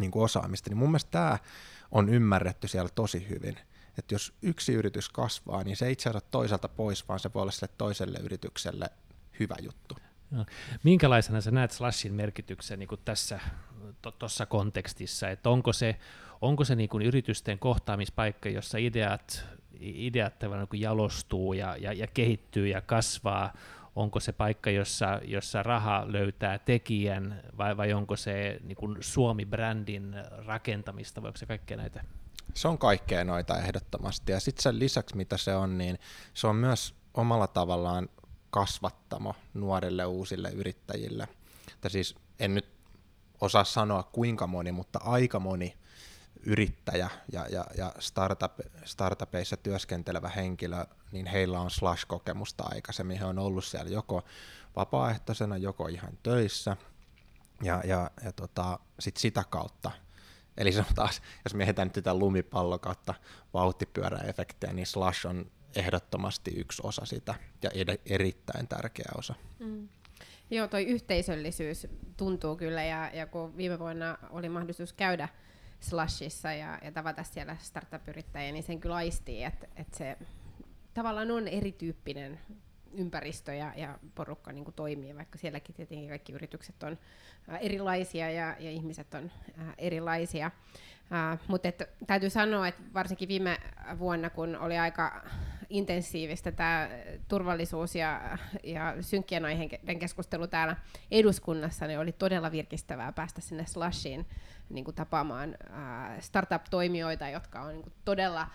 [0.00, 0.70] niin kuin osaamista.
[0.70, 1.38] Niin mun mielestä tämä
[1.90, 3.58] on ymmärretty siellä tosi hyvin.
[3.98, 7.42] Että jos yksi yritys kasvaa, niin se ei itse asiassa toiselta pois, vaan se voi
[7.42, 8.90] olla sille toiselle yritykselle
[9.40, 9.96] hyvä juttu.
[10.30, 10.46] No.
[10.82, 13.40] Minkälaisena sä näet Slashin merkityksen niin tässä
[14.18, 15.96] tuossa to, kontekstissa, että onko se,
[16.40, 19.44] onko se niin yritysten kohtaamispaikka, jossa ideat,
[19.80, 23.52] ideat niin jalostuu ja, ja, ja kehittyy ja kasvaa,
[23.96, 30.14] onko se paikka, jossa, jossa raha löytää tekijän, vai, vai onko se niin Suomi-brändin
[30.46, 32.04] rakentamista, vai onko se kaikkea näitä?
[32.58, 35.98] Se on kaikkea noita ehdottomasti, ja sitten sen lisäksi, mitä se on, niin
[36.34, 38.08] se on myös omalla tavallaan
[38.50, 41.28] kasvattamo nuorille uusille yrittäjille.
[41.74, 42.68] Että siis en nyt
[43.40, 45.78] osaa sanoa kuinka moni, mutta aika moni
[46.42, 48.52] yrittäjä ja, ja, ja startup,
[48.84, 53.18] startupeissa työskentelevä henkilö, niin heillä on slash-kokemusta aikaisemmin.
[53.18, 54.24] He on ollut siellä joko
[54.76, 56.76] vapaaehtoisena, joko ihan töissä.
[57.62, 59.90] Ja, ja, ja tota, sit sitä kautta,
[60.58, 63.14] eli se on taas, jos mietitään nyt tätä lumipallo kautta
[63.54, 69.34] vauhtipyöräefektiä, niin slash on ehdottomasti yksi osa sitä ja ed- erittäin tärkeä osa.
[69.58, 69.88] Mm.
[70.50, 75.28] Joo, toi yhteisöllisyys tuntuu kyllä ja, ja kun viime vuonna oli mahdollisuus käydä
[75.80, 80.18] Slashissa ja, ja tavata siellä startup-yrittäjiä, niin sen kyllä aistii, että, että se
[80.94, 82.40] tavallaan on erityyppinen
[82.92, 86.98] ympäristö ja, ja porukka niin toimii, vaikka sielläkin tietenkin kaikki yritykset on
[87.60, 89.30] erilaisia ja, ja ihmiset on
[89.78, 90.50] erilaisia.
[91.48, 91.68] Mutta
[92.06, 93.58] täytyy sanoa, että varsinkin viime
[93.98, 95.22] vuonna, kun oli aika
[95.70, 96.88] intensiivistä tämä
[97.28, 100.76] turvallisuus ja, ja synkkien aiheiden keskustelu täällä
[101.10, 104.26] eduskunnassa, niin oli todella virkistävää päästä sinne Slashiin
[104.70, 108.46] niin kuin tapaamaan uh, startup-toimijoita, jotka on niin kuin todella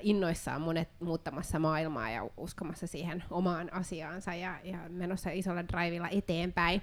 [0.00, 6.82] innoissaan monet muuttamassa maailmaa ja uskomassa siihen omaan asiaansa ja, ja menossa isolla drivilla eteenpäin.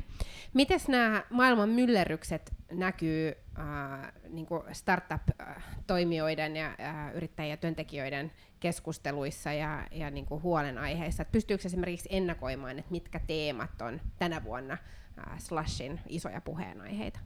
[0.53, 9.87] Miten nämä maailman myllerrykset näkyy äh, niin startup-toimijoiden ja äh, yrittäjien ja työntekijöiden keskusteluissa ja,
[9.91, 11.21] ja niin huolenaiheissa?
[11.21, 17.19] Et pystyykö esimerkiksi ennakoimaan, että mitkä teemat on tänä vuonna äh, Slashin isoja puheenaiheita?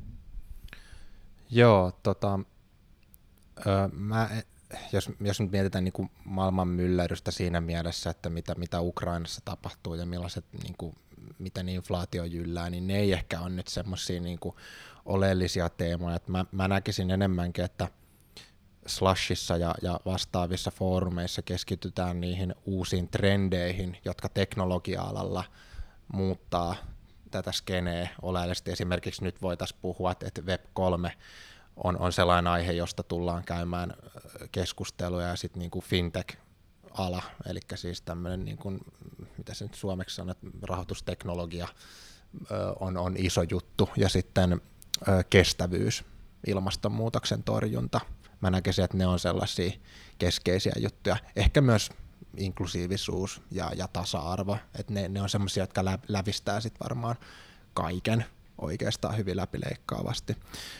[1.49, 2.39] Joo, tota,
[3.59, 4.29] ö, mä
[4.91, 9.95] jos, jos nyt mietitään niin kuin maailman myllerrystä siinä mielessä, että mitä, mitä Ukrainassa tapahtuu
[9.95, 10.95] ja millaiset, niin kuin,
[11.39, 14.39] miten inflaatio jyllää, niin ne ei ehkä ole nyt semmoisia niin
[15.05, 16.19] oleellisia teemoja.
[16.27, 17.87] Mä, mä näkisin enemmänkin, että
[18.87, 25.43] Slashissa ja, ja vastaavissa foorumeissa keskitytään niihin uusiin trendeihin, jotka teknologia-alalla
[26.13, 26.75] muuttaa
[27.31, 28.71] tätä skeneä oleellisesti.
[28.71, 31.11] Esimerkiksi nyt voitaisiin puhua, että Web3
[31.75, 33.93] on, on sellainen aihe, josta tullaan käymään
[34.51, 38.79] keskusteluja ja sitten niin kuin fintech-ala, eli siis tämmöinen, niin kuin,
[39.37, 41.67] mitä se nyt suomeksi sanoo, rahoitusteknologia
[42.79, 44.61] on, on iso juttu ja sitten
[45.29, 46.03] kestävyys,
[46.47, 47.99] ilmastonmuutoksen torjunta.
[48.41, 49.71] Mä näkisin, että ne on sellaisia
[50.17, 51.17] keskeisiä juttuja.
[51.35, 51.89] Ehkä myös
[52.37, 57.15] inklusiivisuus ja, ja tasa-arvo, että ne, ne on semmoisia, jotka lä, lävistää sit varmaan
[57.73, 58.25] kaiken
[58.61, 60.33] oikeastaan hyvin läpileikkaavasti.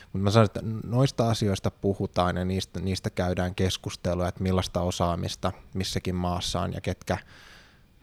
[0.04, 5.52] Mutta mä sanon, että noista asioista puhutaan ja niistä, niistä käydään keskustelua, että millaista osaamista
[5.74, 7.18] missäkin maassa on ja ketkä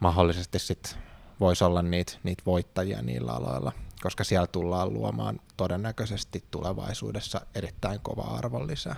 [0.01, 0.93] mahdollisesti sitten
[1.41, 8.23] voisi olla niitä, niitä voittajia niillä aloilla, koska siellä tullaan luomaan todennäköisesti tulevaisuudessa erittäin kova
[8.23, 8.97] arvonlisää.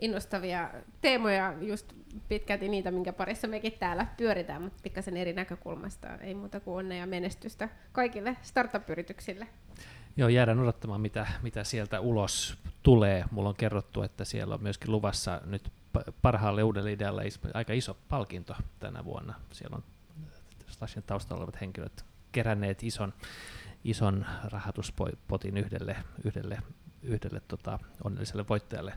[0.00, 1.92] Innostavia teemoja, just
[2.28, 6.16] pitkälti niitä, minkä parissa mekin täällä pyöritään, mutta pikkasen eri näkökulmasta.
[6.16, 9.46] Ei muuta kuin onnea ja menestystä kaikille startup-yrityksille.
[10.16, 13.24] Joo, jäädään odottamaan, mitä, mitä sieltä ulos tulee.
[13.30, 15.72] Mulla on kerrottu, että siellä on myöskin luvassa nyt
[16.22, 17.22] parhaalle uudelle idealle
[17.54, 19.34] aika iso palkinto tänä vuonna.
[19.52, 19.82] Siellä on
[20.68, 23.12] Slashin taustalla olevat henkilöt keränneet ison,
[23.84, 26.58] ison rahoituspotin yhdelle, yhdelle,
[27.02, 28.92] yhdelle tota, onnelliselle voittajalle.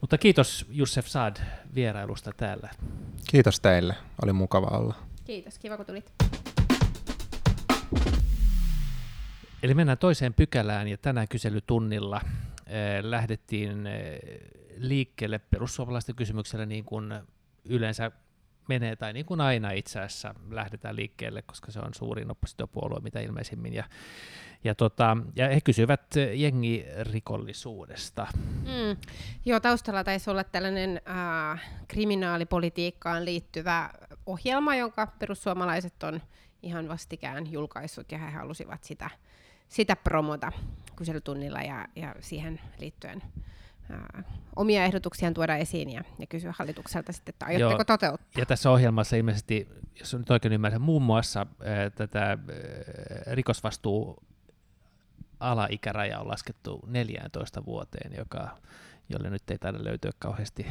[0.00, 1.36] Mutta kiitos Jussef Saad
[1.74, 2.70] vierailusta täällä.
[3.30, 4.94] Kiitos teille, oli mukava olla.
[5.24, 6.12] Kiitos, kiva kun tulit.
[9.62, 12.24] Eli mennään toiseen pykälään ja tänään kyselytunnilla äh,
[13.02, 13.92] lähdettiin äh,
[14.76, 17.14] liikkeelle perussuomalaisten kysymyksellä niin kuin
[17.64, 18.10] yleensä
[18.68, 23.20] menee, tai niin kuin aina itse asiassa lähdetään liikkeelle, koska se on suurin oppositiopuolue mitä
[23.20, 23.74] ilmeisimmin.
[23.74, 23.84] Ja,
[24.64, 28.26] ja, tota, ja he kysyvät jengirikollisuudesta.
[28.62, 28.96] Mm.
[29.44, 33.90] Joo, taustalla taisi olla tällainen äh, kriminaalipolitiikkaan liittyvä
[34.26, 36.20] ohjelma, jonka perussuomalaiset on
[36.62, 39.10] ihan vastikään julkaissut, ja he halusivat sitä,
[39.68, 40.52] sitä promota
[40.96, 43.22] kyselytunnilla ja, ja siihen liittyen
[43.90, 44.22] ää,
[44.56, 47.84] omia ehdotuksiaan tuoda esiin ja, ja kysyä hallitukselta sitten, että aiotteko Joo.
[47.84, 48.40] toteuttaa.
[48.40, 49.68] Ja tässä ohjelmassa ilmeisesti,
[49.98, 52.36] jos on nyt oikein ymmärrän, muun muassa ää, tätä ää,
[53.26, 54.22] rikosvastuu
[55.40, 58.58] alaikäraja on laskettu 14 vuoteen, joka,
[59.08, 60.66] jolle nyt ei taida löytyä kauheasti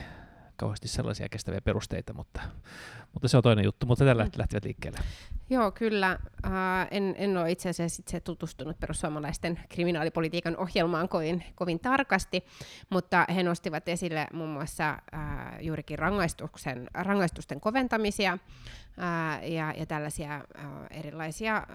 [0.56, 2.41] kauheasti sellaisia kestäviä perusteita, mutta,
[3.13, 3.86] mutta se on toinen juttu.
[3.86, 4.32] Mutta tällä mm.
[4.38, 5.00] lähtivät liikkeelle.
[5.50, 6.20] Joo, kyllä.
[6.46, 6.52] Uh,
[6.91, 12.46] en, en ole itse asiassa itse tutustunut perussuomalaisten kriminaalipolitiikan ohjelmaan kovin, kovin tarkasti,
[12.89, 18.38] mutta he nostivat esille muun muassa uh, juurikin rangaistuksen, rangaistusten koventamisia,
[19.41, 20.41] ja, ja tällaisia
[20.89, 21.68] erilaisia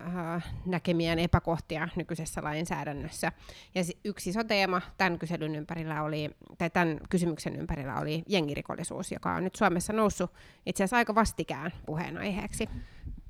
[0.66, 3.32] näkemien epäkohtia nykyisessä lainsäädännössä.
[3.74, 8.24] Ja yksi iso teema tämän kyselyn ympärillä oli, tai tämän kysymyksen ympärillä oli
[8.70, 10.30] jengirikollisuus, joka on nyt Suomessa noussut
[10.66, 12.68] itse asiassa aika vastikään puheenaiheeksi.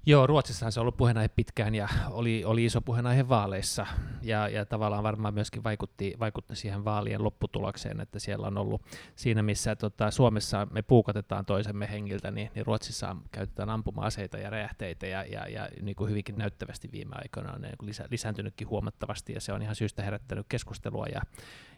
[0.07, 3.87] Joo, Ruotsissahan se on ollut puheenaihe pitkään ja oli, oli iso puheenaihe vaaleissa
[4.23, 8.83] ja, ja tavallaan varmaan myöskin vaikutti, vaikutti siihen vaalien lopputulokseen, että siellä on ollut
[9.15, 15.07] siinä, missä tota, Suomessa me puukotetaan toisemme hengiltä, niin, niin Ruotsissa käytetään ampuma-aseita ja räjähteitä
[15.07, 19.41] ja, ja, ja niin kuin hyvinkin näyttävästi viime aikoina on niin lisä, lisääntynytkin huomattavasti ja
[19.41, 21.21] se on ihan syystä herättänyt keskustelua ja,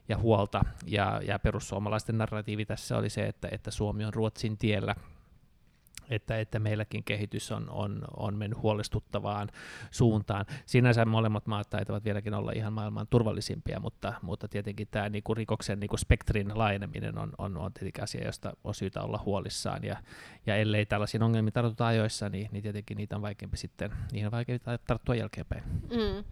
[0.09, 4.95] ja huolta ja, ja perussuomalaisten narratiivi tässä oli se, että, että Suomi on Ruotsin tiellä
[6.11, 9.49] että, että meilläkin kehitys on, on, on mennyt huolestuttavaan
[9.91, 10.47] suuntaan.
[10.67, 15.81] Sinänsä molemmat maat taitavat vieläkin olla ihan maailman turvallisimpia, mutta, mutta tietenkin tämä niinku rikoksen
[15.81, 19.97] niinku spektrin laajeneminen on, on, on tietenkin asia, josta on syytä olla huolissaan, ja,
[20.47, 24.33] ja ellei tällaisiin ongelmiin tartuta ajoissa, niin, niin tietenkin niitä on vaikeampi sitten, niihin on
[24.33, 25.63] vaikeampi tarttua jälkeenpäin.
[25.83, 26.25] Mm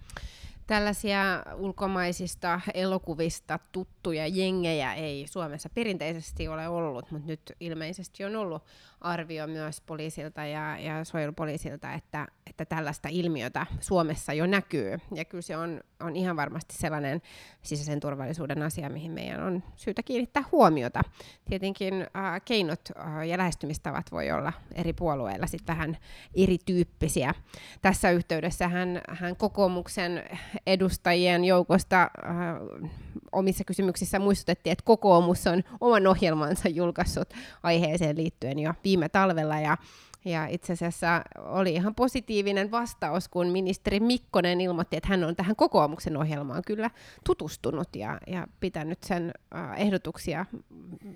[0.71, 8.63] tällaisia ulkomaisista elokuvista tuttuja jengejä ei Suomessa perinteisesti ole ollut, mutta nyt ilmeisesti on ollut
[9.01, 14.99] arvio myös poliisilta ja, ja suojelupoliisilta, että, että tällaista ilmiötä Suomessa jo näkyy.
[15.15, 17.23] Ja kyllä se on, on ihan varmasti sellainen
[17.63, 21.03] sisäisen turvallisuuden asia, mihin meidän on syytä kiinnittää huomiota.
[21.45, 25.97] Tietenkin äh, keinot äh, ja lähestymistavat voi olla eri puolueilla sitten vähän
[26.35, 27.35] erityyppisiä.
[27.83, 30.23] Tässä yhteydessä hän, hän kokoomuksen
[30.67, 32.91] edustajien joukosta äh,
[33.33, 39.77] omissa kysymyksissä muistutettiin, että kokoomus on oman ohjelmansa julkaissut aiheeseen liittyen jo viime talvella ja
[40.25, 45.57] ja itse asiassa oli ihan positiivinen vastaus, kun ministeri Mikkonen ilmoitti, että hän on tähän
[45.57, 46.91] kokoomuksen ohjelmaan kyllä
[47.25, 50.47] tutustunut ja, ja pitänyt sen äh, ehdotuksia,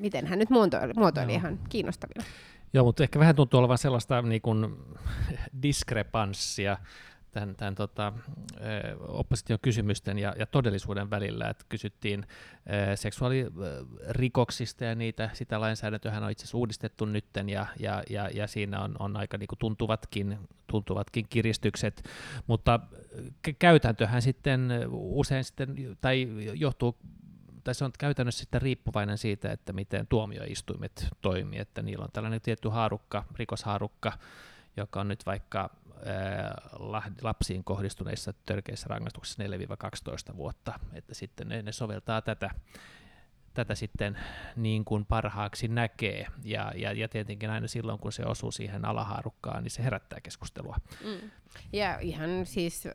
[0.00, 2.24] miten hän nyt muotoili, muotoili ihan kiinnostavina.
[2.72, 4.76] Joo, mutta ehkä vähän tuntuu olevan sellaista niin kuin,
[5.62, 6.76] diskrepanssia
[7.34, 8.12] tämän, tämän tota,
[9.08, 12.26] opposition kysymysten ja, ja todellisuuden välillä, että kysyttiin
[12.94, 18.80] seksuaalirikoksista ja niitä, sitä lainsäädäntöä on itse asiassa uudistettu nytten ja, ja, ja, ja siinä
[18.80, 22.08] on, on aika niin kuin tuntuvatkin, tuntuvatkin kiristykset,
[22.46, 22.80] mutta
[23.58, 26.96] käytäntöhän sitten usein sitten, tai johtuu
[27.64, 32.40] tai se on käytännössä sitten riippuvainen siitä, että miten tuomioistuimet toimii, että niillä on tällainen
[32.40, 34.12] tietty haarukka, rikoshaarukka,
[34.76, 35.70] joka on nyt vaikka
[37.22, 39.42] lapsiin kohdistuneissa törkeissä rangaistuksissa
[40.32, 42.50] 4-12 vuotta, että sitten ne, ne soveltaa tätä,
[43.54, 44.18] tätä sitten
[44.56, 49.62] niin kuin parhaaksi näkee, ja, ja, ja tietenkin aina silloin, kun se osuu siihen alahaarukkaan,
[49.62, 50.76] niin se herättää keskustelua.
[51.04, 51.30] Mm.
[51.72, 52.88] Ja ihan siis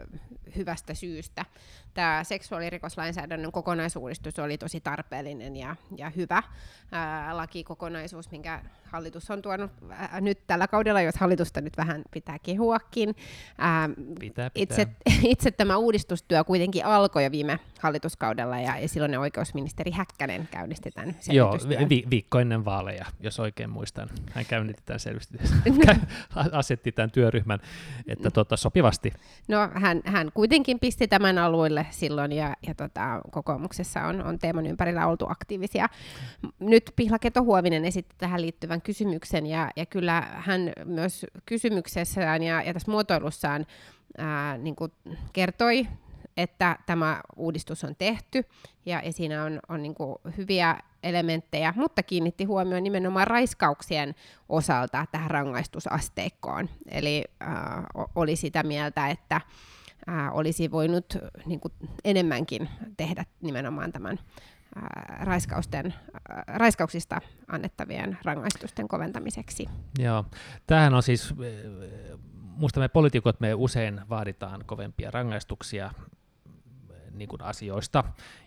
[0.56, 1.46] hyvästä syystä.
[1.94, 6.44] Tämä seksuaalirikoslainsäädännön kokonaisuudistus oli tosi tarpeellinen ja, ja hyvä
[6.92, 12.40] ää, lakikokonaisuus, minkä hallitus on tuonut ää, nyt tällä kaudella, jos hallitusta nyt vähän pitää
[12.40, 13.16] kehuakin.
[13.58, 14.82] Ää, pitää, pitää.
[14.82, 14.88] Itse,
[15.34, 21.16] itse tämä uudistustyö kuitenkin alkoi jo viime hallituskaudella ja, ja silloin oikeusministeri Häkkänen käynnisti tämän
[21.30, 21.58] Joo,
[21.90, 24.10] vi- viikko ennen vaaleja, jos oikein muistan.
[24.32, 25.00] Hän käynnisti tämän
[26.52, 27.60] asetti tämän työryhmän,
[28.08, 29.14] että tota, sopivasti.
[29.48, 34.66] No hän, hän kuitenkin pisti tämän alueelle silloin ja, ja tota, kokoomuksessa on, on teeman
[34.66, 35.90] ympärillä oltu aktiivisia.
[36.60, 42.74] Nyt Pihla Keto-Huovinen esitti tähän liittyvän kysymyksen ja, ja kyllä hän myös kysymyksessään ja, ja
[42.74, 43.66] tässä muotoilussaan
[44.18, 44.92] ää, niin kuin
[45.34, 45.88] kertoi
[46.38, 48.44] että tämä uudistus on tehty
[48.86, 49.96] ja, ja siinä on, on niin
[50.38, 54.16] hyviä elementtejä, mutta kiinnitti huomioon nimenomaan raiskauksien
[54.50, 56.70] osalta tähän rangaistusasteikkoon.
[56.92, 57.50] Eli äh,
[58.16, 59.36] oli sitä mieltä, että
[60.10, 64.20] äh, olisi voinut niin kuin, enemmänkin tehdä nimenomaan tämän
[65.20, 69.66] raiskausten, äh, raiskauksista annettavien rangaistusten koventamiseksi.
[70.00, 70.26] Joo,
[70.68, 71.34] tämähän on siis,
[72.42, 75.92] muista me poliitikot me usein vaaditaan kovempia rangaistuksia,
[77.20, 78.04] niin kuin asioista.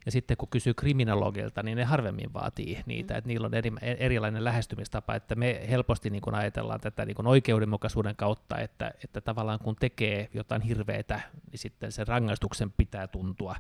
[0.07, 3.19] Ja sitten kun kysyy kriminologilta, niin ne harvemmin vaatii niitä, mm.
[3.19, 7.27] että niillä on eri, erilainen lähestymistapa, että me helposti niin kuin ajatellaan tätä niin kuin
[7.27, 13.57] oikeudenmukaisuuden kautta, että, että tavallaan kun tekee jotain hirveätä, niin sitten sen rangaistuksen pitää tuntua.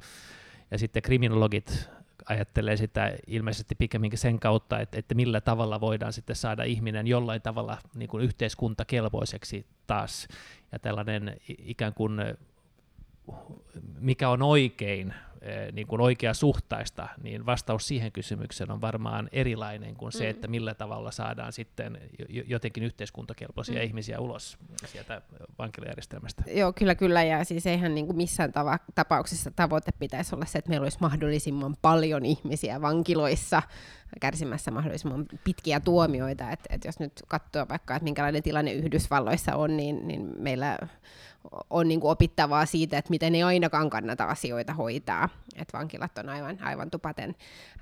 [0.70, 1.90] Ja sitten kriminologit
[2.28, 7.42] ajattelee sitä ilmeisesti pikemminkin sen kautta, että, että millä tavalla voidaan sitten saada ihminen jollain
[7.42, 10.28] tavalla niin kuin yhteiskuntakelpoiseksi taas.
[10.72, 12.20] Ja tällainen ikään kuin
[13.98, 15.14] mikä on oikein,
[15.72, 20.30] niin kuin oikea suhtaista, niin vastaus siihen kysymykseen on varmaan erilainen kuin se, mm.
[20.30, 21.98] että millä tavalla saadaan sitten
[22.46, 23.82] jotenkin yhteiskuntakelpoisia mm.
[23.82, 25.22] ihmisiä ulos sieltä
[25.58, 26.42] vankilajärjestelmästä.
[26.46, 30.58] Joo, kyllä, kyllä, ja siis eihän niin kuin missään tava- tapauksessa tavoite pitäisi olla se,
[30.58, 33.62] että meillä olisi mahdollisimman paljon ihmisiä vankiloissa
[34.20, 39.76] kärsimässä mahdollisimman pitkiä tuomioita, että et jos nyt katsoo vaikka, että minkälainen tilanne Yhdysvalloissa on,
[39.76, 40.78] niin, niin meillä
[41.70, 45.28] on niin kuin opittavaa siitä, että miten ei ainakaan kannata asioita hoitaa.
[45.56, 47.34] Et vankilat on aivan, aivan tupaten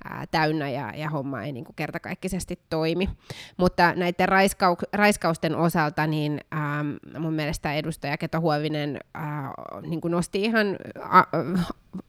[0.03, 3.09] ää, täynnä ja, ja homma ei niin kuin kertakaikkisesti toimi.
[3.57, 6.85] Mutta näiden raiskau- raiskausten osalta niin ää,
[7.19, 10.77] mun mielestä edustaja Keto Huovinen ää, niin kuin nosti ihan
[11.09, 11.19] a,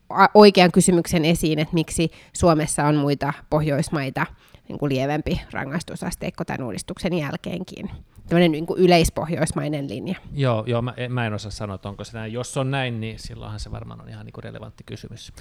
[0.09, 4.27] a, oikean kysymyksen esiin, että miksi Suomessa on muita Pohjoismaita
[4.69, 7.91] niin kuin lievempi rangaistusasteikko tämän uudistuksen jälkeenkin
[8.29, 10.15] tämmöinen niin kuin yleispohjoismainen linja.
[10.33, 12.33] Joo, joo mä, mä en osaa sanoa, että onko se näin.
[12.33, 15.33] Jos on näin, niin silloinhan se varmaan on ihan niin kuin relevantti kysymys.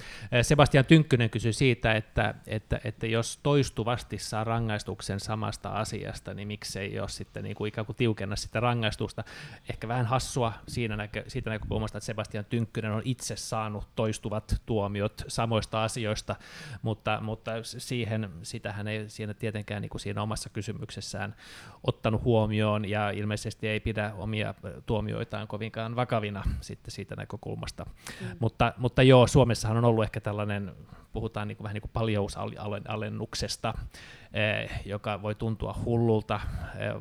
[0.42, 7.00] Sebastian Tynkkynen kysyi siitä, että, että, että jos toistuvasti saa rangaistuksen samasta asiasta, niin miksei
[7.00, 9.24] ole sitten niin kuin ikään kuin tiukenna sitä rangaistusta.
[9.70, 15.22] Ehkä vähän hassua siinä näkö, siitä näkökulmasta, että Sebastian Tynkkynen on itse saanut toistuvat tuomiot
[15.28, 16.36] samoista asioista,
[16.82, 21.34] mutta, mutta siihen, sitähän ei siinä tietenkään niin kuin siinä omassa kysymyksessään
[21.84, 24.54] ottanut huomioon, on, ja ilmeisesti ei pidä omia
[24.86, 27.84] tuomioitaan kovinkaan vakavina sitten siitä näkökulmasta.
[28.20, 28.26] Mm.
[28.38, 30.72] Mutta, mutta joo, Suomessahan on ollut ehkä tällainen,
[31.12, 33.74] puhutaan niin kuin, vähän niin kuin paljousalennuksesta,
[34.32, 36.40] eh, joka voi tuntua hullulta.
[36.76, 36.94] Eh,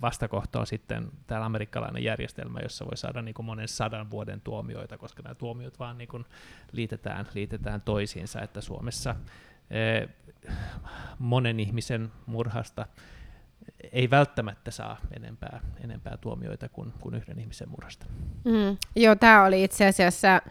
[0.00, 4.98] vastakohta on sitten tämä amerikkalainen järjestelmä, jossa voi saada niin kuin monen sadan vuoden tuomioita,
[4.98, 6.24] koska nämä tuomiot vaan niin kuin
[6.72, 9.16] liitetään, liitetään toisiinsa, että Suomessa
[9.70, 10.08] eh,
[11.18, 12.86] monen ihmisen murhasta
[13.92, 18.06] ei välttämättä saa enempää, enempää tuomioita kuin, kuin yhden ihmisen murhasta.
[18.44, 18.76] Mm.
[18.96, 20.42] Joo, tämä oli itse asiassa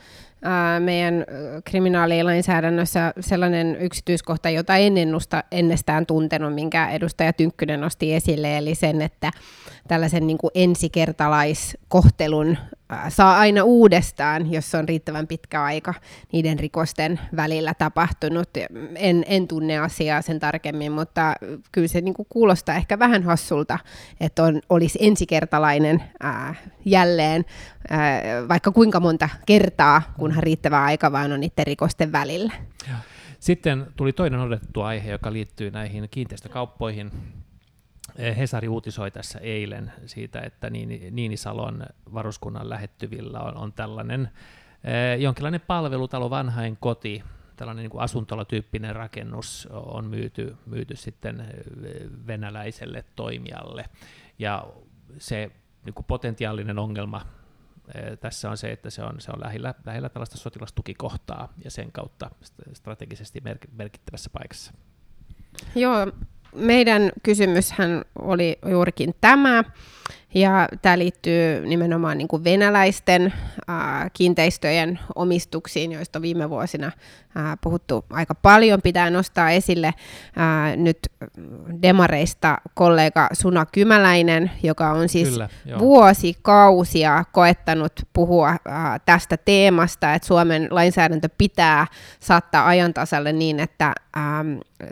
[0.44, 1.26] ää, meidän
[1.64, 9.02] kriminaalilainsäädännössä sellainen yksityiskohta, jota en ennusta ennestään tuntenut, minkä edustaja Tynkkynen nosti esille, eli sen,
[9.02, 9.32] että
[9.88, 12.58] tällaisen niin kuin ensikertalaiskohtelun
[13.10, 15.94] saa aina uudestaan, jos on riittävän pitkä aika
[16.34, 18.50] niiden rikosten välillä tapahtunut.
[18.96, 21.34] En, en tunne asiaa sen tarkemmin, mutta
[21.72, 23.80] kyllä se niin kuin kuulostaa ehkä vähän hassulta,
[24.20, 27.46] että on, olisi ensikertalainen ää, jälleen,
[27.90, 32.54] ää, vaikka kuinka monta kertaa, kunhan riittävä aika vaan on niiden rikosten välillä.
[33.40, 37.12] Sitten tuli toinen odotettu aihe, joka liittyy näihin kiinteistökauppoihin.
[38.18, 40.70] Eh, Hesari uutisoi tässä eilen siitä, että
[41.12, 44.30] Niinisalon varuskunnan lähettyvillä on, on tällainen
[44.84, 47.24] eh, jonkinlainen palvelutalo, vanhain koti,
[47.56, 51.48] tällainen niin kuin asuntolatyyppinen rakennus on myyty, myyty sitten eh,
[52.28, 53.86] venäläiselle toimijalle.
[54.40, 54.68] Ja
[55.18, 55.52] se
[55.86, 57.22] niin kuin potentiaalinen ongelma
[58.20, 62.32] tässä on se, että se on, se on lähellä, lähellä tällaista sotilastukikohtaa ja sen kautta
[62.74, 63.42] strategisesti
[63.72, 64.74] merkittävässä paikassa.
[65.76, 66.12] Joo,
[66.56, 69.64] meidän kysymyshän oli juurikin tämä,
[70.40, 73.34] ja tämä liittyy nimenomaan niin kuin venäläisten
[74.14, 76.92] kiinteistöjen omistuksiin, joista on viime vuosina
[77.62, 78.82] puhuttu aika paljon.
[78.82, 79.94] Pitää nostaa esille
[80.76, 80.98] nyt
[81.82, 88.56] demareista kollega Suna Kymäläinen, joka on siis Kyllä, vuosikausia koettanut puhua
[89.06, 91.88] tästä teemasta, että Suomen lainsäädäntö pitää
[92.20, 93.94] saattaa ajantasalle niin, että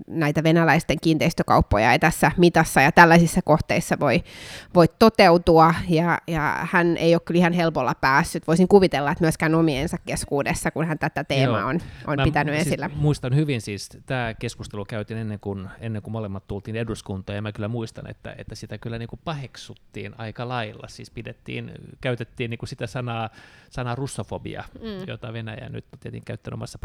[0.08, 4.24] näitä venäläisten kiinteistökauppoja ei tässä mitassa ja tällaisissa kohteissa voi,
[4.76, 4.88] voi
[5.40, 8.48] toteutua, ja, ja hän ei ole kyllä ihan helpolla päässyt.
[8.48, 12.90] Voisin kuvitella, että myöskään omiensa keskuudessa, kun hän tätä teemaa on, on pitänyt siis esillä.
[12.96, 17.52] Muistan hyvin siis, tämä keskustelu käytiin ennen kuin, ennen kuin molemmat tultiin eduskuntaan, ja mä
[17.52, 21.72] kyllä muistan, että, että sitä kyllä niin kuin paheksuttiin aika lailla, siis pidettiin,
[22.02, 23.30] käytettiin niin kuin sitä sanaa,
[23.70, 25.08] sanaa russofobia, mm.
[25.08, 26.80] jota Venäjä nyt on tietenkin käyttänyt omassa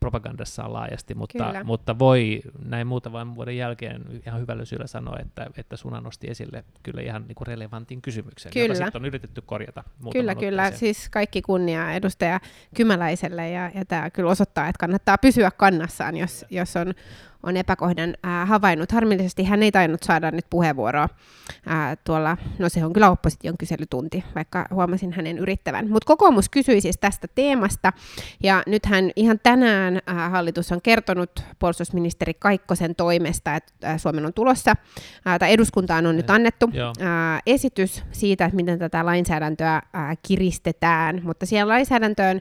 [0.00, 5.76] propagandassaan laajasti, mutta, mutta voi näin muutaman vuoden jälkeen ihan hyvällä syyllä sanoa, että, että
[5.76, 8.66] Suna nosti esille kyllä ihan niin kuin relevantin kysymyksen, kyllä.
[8.66, 9.84] jota sitten on yritetty korjata.
[10.12, 10.70] Kyllä, kyllä.
[10.70, 12.40] Siis kaikki kunnia edustaja
[12.74, 16.94] Kymäläiselle, ja, ja tämä kyllä osoittaa, että kannattaa pysyä kannassaan, jos, jos on
[17.42, 18.92] on epäkohdan ää, havainnut.
[18.92, 21.08] Harmillisesti hän ei tainnut saada nyt puheenvuoroa
[21.66, 25.90] ää, tuolla, no se on kyllä opposition kyselytunti, vaikka huomasin hänen yrittävän.
[25.90, 27.92] Mutta kokoomus kysyi siis tästä teemasta,
[28.42, 34.32] ja nythän ihan tänään ää, hallitus on kertonut puolustusministeri Kaikkosen toimesta, että ää, Suomen on
[34.32, 34.74] tulossa,
[35.24, 36.70] ää, tai eduskuntaan on nyt annettu
[37.00, 42.40] ää, esitys siitä, että miten tätä lainsäädäntöä ää, kiristetään, mutta siellä lainsäädäntöön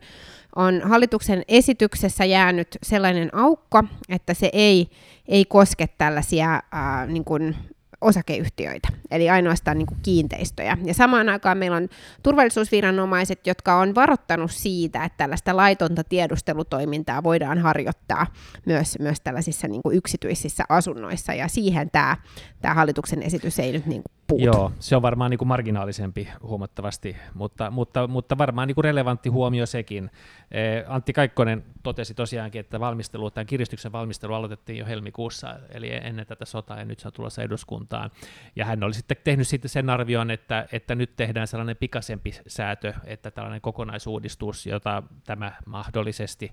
[0.55, 4.89] on hallituksen esityksessä jäänyt sellainen aukko, että se ei,
[5.27, 7.55] ei koske tällaisia ää, niin kuin
[8.01, 10.77] osakeyhtiöitä, eli ainoastaan niin kuin kiinteistöjä.
[10.83, 11.89] Ja samaan aikaan meillä on
[12.23, 18.27] turvallisuusviranomaiset, jotka on varoittanut siitä, että tällaista laitonta tiedustelutoimintaa voidaan harjoittaa
[18.65, 22.17] myös, myös tällaisissa niin kuin yksityisissä asunnoissa, ja siihen tämä,
[22.61, 24.45] tämä hallituksen esitys ei nyt niin kuin puutu.
[24.45, 29.29] Joo, se on varmaan niin kuin marginaalisempi huomattavasti, mutta, mutta, mutta varmaan niin kuin relevantti
[29.29, 30.11] huomio sekin.
[30.51, 36.25] Eh, Antti Kaikkonen totesi tosiaankin, että valmistelu, tämän kiristyksen valmistelu aloitettiin jo helmikuussa, eli ennen
[36.25, 38.11] tätä sotaa, ja nyt se on tulossa eduskuntaan.
[38.55, 42.93] Ja hän oli sitten tehnyt sitten sen arvion, että, että nyt tehdään sellainen pikaisempi säätö,
[43.05, 46.51] että tällainen kokonaisuudistus, jota tämä mahdollisesti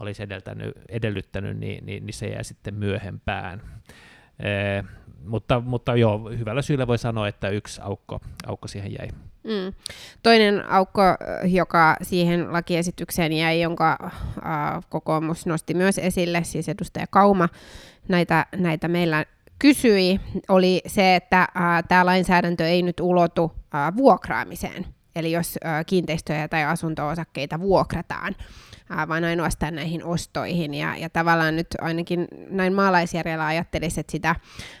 [0.00, 3.62] olisi edeltänyt, edellyttänyt, niin, niin, niin se jää sitten myöhempään.
[4.40, 4.84] Eh,
[5.24, 9.08] mutta, mutta joo, hyvällä syyllä voi sanoa, että yksi aukko, aukko siihen jäi.
[9.44, 9.74] Mm.
[10.22, 11.02] Toinen aukko,
[11.44, 17.48] joka siihen lakiesitykseen jäi, jonka äh, kokoomus nosti myös esille, siis edustaja Kauma
[18.08, 19.24] näitä, näitä meillä
[19.58, 21.48] kysyi, oli se, että äh,
[21.88, 24.86] tämä lainsäädäntö ei nyt ulotu äh, vuokraamiseen.
[25.16, 28.36] Eli jos äh, kiinteistöjä tai asunto-osakkeita vuokrataan,
[29.08, 30.74] vaan ainoastaan näihin ostoihin.
[30.74, 34.36] Ja, ja tavallaan nyt ainakin näin maalaisjärjellä ajattelisi, että sitä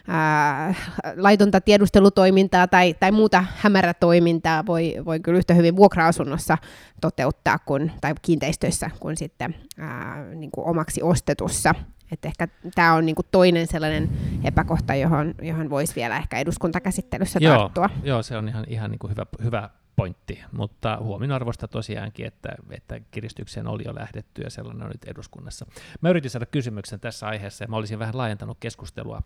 [0.08, 0.74] ää,
[1.16, 6.58] laitonta tiedustelutoimintaa tai, tai muuta hämärätoimintaa voi, voi kyllä yhtä hyvin vuokra-asunnossa
[7.00, 11.74] toteuttaa kun, tai kiinteistöissä kuin sitten ää, niin kuin omaksi ostetussa.
[12.12, 14.10] Et ehkä tämä on niinku toinen sellainen
[14.44, 17.90] epäkohta, johon, johon voisi vielä ehkä eduskuntakäsittelyssä joo, tarttua.
[18.02, 23.66] Joo, se on ihan, ihan niinku hyvä, hyvä pointti, mutta huomionarvoista tosiaankin, että, että kiristykseen
[23.66, 25.66] oli jo lähdetty ja sellainen on nyt eduskunnassa.
[26.00, 29.22] Mä yritin saada kysymyksen tässä aiheessa ja mä olisin vähän laajentanut keskustelua.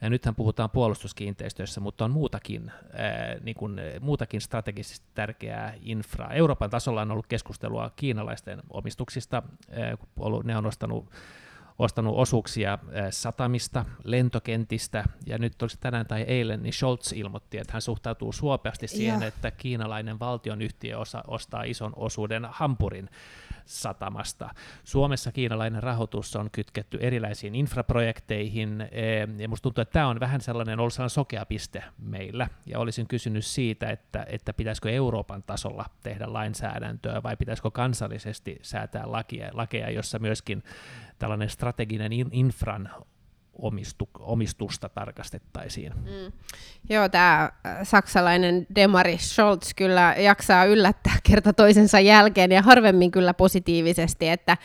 [0.00, 6.32] Ja nythän puhutaan puolustuskiinteistöissä, mutta on muutakin, ää, niin kuin, muutakin strategisesti tärkeää infraa.
[6.32, 9.96] Euroopan tasolla on ollut keskustelua kiinalaisten omistuksista, ää,
[10.44, 11.10] ne on nostanut
[11.78, 12.78] ostanut osuuksia
[13.10, 18.88] satamista, lentokentistä, ja nyt olisi tänään tai eilen, niin Scholz ilmoitti, että hän suhtautuu suopeasti
[18.88, 19.26] siihen, ja.
[19.26, 23.08] että kiinalainen valtionyhtiö osa, ostaa ison osuuden Hampurin
[23.64, 24.50] satamasta.
[24.84, 30.40] Suomessa kiinalainen rahoitus on kytketty erilaisiin infraprojekteihin, eh, ja musta tuntuu, että tämä on vähän
[30.40, 35.84] sellainen, ollut sellainen sokea piste meillä, ja olisin kysynyt siitä, että, että pitäisikö Euroopan tasolla
[36.02, 40.62] tehdä lainsäädäntöä, vai pitäisikö kansallisesti säätää lakia, lakeja, jossa myöskin
[41.22, 42.90] tällainen strateginen infran
[43.58, 45.92] omistu, omistusta tarkastettaisiin.
[45.96, 46.32] Mm.
[46.90, 53.34] Joo, tämä äh, saksalainen Demari Scholz kyllä jaksaa yllättää kerta toisensa jälkeen ja harvemmin kyllä
[53.34, 54.56] positiivisesti, että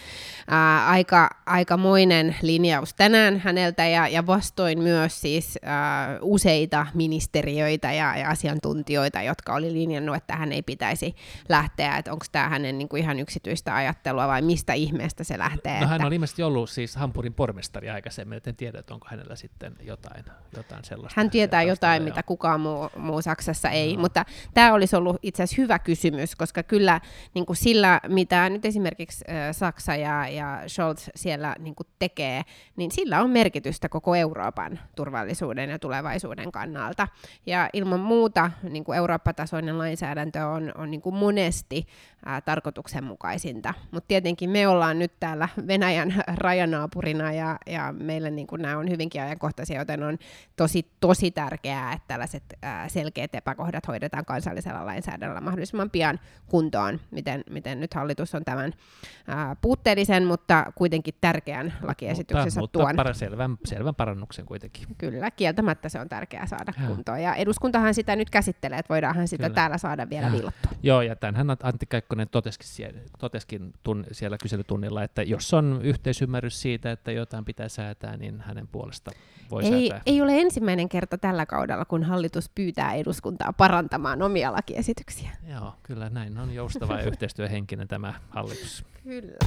[0.48, 6.88] ää, äh, aika, aikamoinen linjaus tänään häneltä ja, ja vastoin myös siis ää, äh, useita
[6.94, 11.16] ministeriöitä ja, ja asiantuntijoita, jotka oli linjannut, että hän ei pitäisi
[11.50, 15.74] lähteä, että onko tämä hänen niin kuin ihan yksityistä ajattelua vai mistä ihmeestä se lähtee.
[15.74, 15.88] No että...
[15.88, 20.26] hän on ilmeisesti ollut siis Hampurin pormestari aikaisemmin, en tiedä, että onko hänellä sitten jotain,
[20.58, 21.22] jotain sellaista.
[21.22, 24.02] Hän tietää jotain, mitä kukaan muu, muu Saksassa ei, no.
[24.02, 27.02] mutta tämä olisi ollut itse asiassa hyvä kysymys, koska kyllä
[27.34, 32.42] niin kuin sillä, mitä nyt esimerkiksi äh, Saksa ja, ja Scholz siellä niin kuin tekee,
[32.76, 37.08] niin sillä on merkitystä koko Euroopan turvallisuuden ja tulevaisuuden kannalta.
[37.46, 41.88] Ja ilman muuta niin kuin Eurooppa-tasoinen lainsäädäntö on, on niin kuin monesti
[42.28, 43.74] ää, tarkoituksenmukaisinta.
[43.92, 49.22] Mutta tietenkin me ollaan nyt täällä Venäjän rajanaapurina ja, ja meillä niin nämä on hyvinkin
[49.22, 50.18] ajankohtaisia, joten on
[50.56, 57.44] tosi, tosi tärkeää, että tällaiset ää, selkeät epäkohdat hoidetaan kansallisella lainsäädännöllä mahdollisimman pian kuntoon, miten,
[57.50, 58.74] miten nyt hallitus on tämän
[59.28, 62.96] ää, puutteellisen, mutta kuitenkin tärkeän lakiesityksensä mutta, tuon.
[62.96, 64.88] Mutta selvän, selvän parannuksen kuitenkin.
[64.98, 66.88] Kyllä, kieltämättä se on tärkeää saada ja.
[66.88, 67.22] kuntoon.
[67.22, 69.56] Ja eduskuntahan sitä nyt käsittelee, että voidaanhan sitä Kyllä.
[69.56, 70.72] täällä saada vielä villottua.
[70.84, 76.62] Joo, ja tämänhän Antti Kaikkonen toteskin siellä, toteskin tun, siellä kyselytunnilla, että jos on yhteisymmärrys
[76.62, 79.12] siitä, että jotain pitää säätää, niin hänen puolesta
[79.52, 80.02] voi ei, säätää.
[80.06, 85.30] Ei ole ensimmäinen kerta tällä kaudella, kun hallitus pyytää eduskuntaa parantamaan omia lakiesityksiä.
[85.52, 88.86] Joo, kyllä näin on joustava ja yhteistyöhenkinen tämä hallitus.
[89.04, 89.38] Kyllä.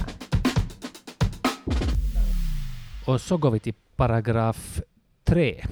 [3.07, 4.79] Och så går vi till paragraf
[5.23, 5.63] 3.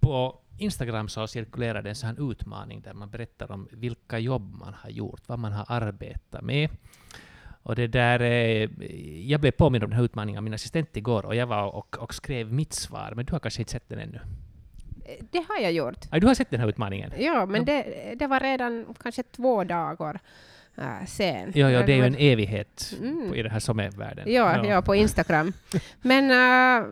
[0.00, 4.74] På Instagram så cirkulerar det en sån utmaning där man berättar om vilka jobb man
[4.74, 6.70] har gjort, vad man har arbetat med.
[7.62, 8.70] Och det där, eh,
[9.30, 11.98] jag blev påmind om den här utmaningen av min assistent igår och jag var och,
[11.98, 14.20] och skrev mitt svar, men du har kanske inte sett den ännu?
[15.30, 16.06] Det har jag gjort.
[16.10, 17.12] Ah, du har sett den här utmaningen?
[17.18, 20.20] Ja, men det, det var redan kanske två dagar
[20.78, 21.58] äh.
[21.58, 23.34] Ja, ja, det är ju en evighet mm.
[23.34, 24.32] i den här sommarvärlden.
[24.32, 24.66] Ja, ja.
[24.66, 25.52] ja, på Instagram.
[26.02, 26.88] Men äh,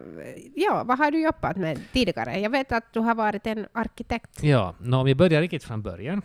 [0.55, 2.41] ja, vad har du jobbat med tidigare?
[2.41, 4.43] Jag vet att du har varit en arkitekt.
[4.43, 6.23] Ja, no, om vi börjar riktigt från början.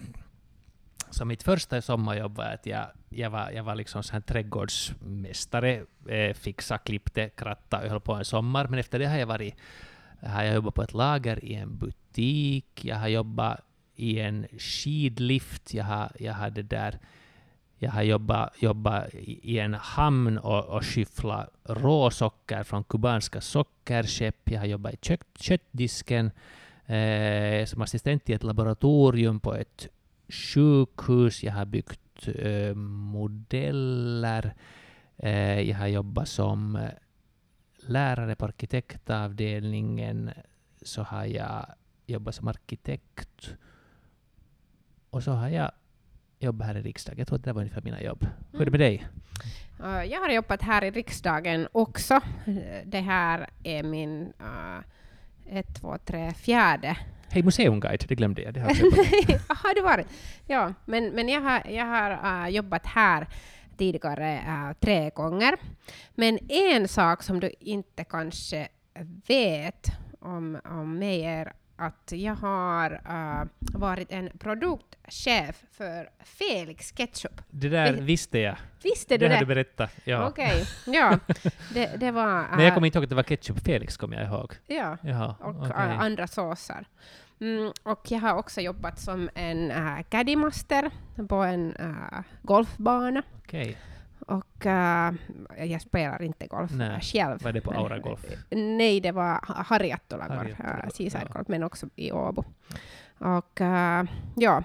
[1.09, 5.85] Så mitt första sommarjobb var att jag, jag, var, jag var liksom så här trädgårdsmästare,
[6.07, 8.67] eh, fixa, klippte, kratta och höll på en sommar.
[8.67, 9.55] Men efter det har jag varit,
[10.21, 13.59] har jag jobbat på ett lager i en butik, jag har jobbat
[13.95, 16.99] i en skidlift, jag har, jag har det där
[17.83, 24.51] jag har jobbat, jobbat i en hamn och, och skyfflat råsocker från kubanska sockerskepp.
[24.51, 26.31] Jag har jobbat i kött, köttdisken
[26.85, 29.87] eh, som assistent i ett laboratorium på ett
[30.29, 34.53] sjukhus, jag har byggt eh, modeller,
[35.17, 36.89] eh, jag har jobbat som eh,
[37.87, 40.31] lärare på arkitektavdelningen,
[40.81, 41.65] så har jag
[42.05, 43.55] jobbat som arkitekt.
[45.09, 45.71] Och så har jag
[46.41, 47.19] jobbat här i riksdagen.
[47.19, 48.27] Jag tror att det var ungefär mina jobb.
[48.51, 49.07] Hur är det med dig?
[49.83, 52.19] Uh, jag har jobbat här i riksdagen också.
[52.85, 56.97] Det här är min uh, ett, två, tre, fjärde
[57.33, 58.53] Hej museumguide, det glömde jag.
[58.53, 58.69] Det har,
[59.63, 60.07] har du varit?
[60.47, 63.27] Ja, men, men jag har, jag har uh, jobbat här
[63.77, 65.55] tidigare uh, tre gånger.
[66.15, 68.67] Men en sak som du inte kanske
[69.27, 69.87] vet
[70.19, 73.47] om, om mig är att jag har uh,
[73.79, 77.41] varit en produktchef för Felix Ketchup.
[77.49, 78.55] Det där Vi, visste jag.
[78.83, 79.27] Visste du det?
[79.27, 79.91] Det har du berättat.
[80.03, 80.27] Ja.
[80.27, 80.93] Okej, okay.
[80.93, 81.19] ja.
[81.73, 82.39] Det, det var...
[82.39, 84.53] Uh, Men jag kommer inte ihåg att det var Ketchup Felix, kommer jag ihåg.
[84.67, 85.87] Ja, Jaha, och okay.
[85.87, 86.85] uh, andra såser.
[87.41, 90.91] Mm, och jag har också jobbat som en uh, caddymaster
[91.29, 93.23] på en uh, golfbana.
[93.43, 93.75] Okay.
[94.27, 95.11] Och uh,
[95.67, 97.01] jag spelar inte golf Nej.
[97.01, 97.43] själv.
[97.43, 98.25] Var det på Aura Golf?
[98.49, 101.33] Nej, det var Harjattola Golf, uh, Seaside ja.
[101.33, 102.43] Golf, men också i Åbo.
[103.17, 104.03] Och uh,
[104.35, 104.63] ja,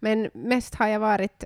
[0.00, 1.44] men mest har jag varit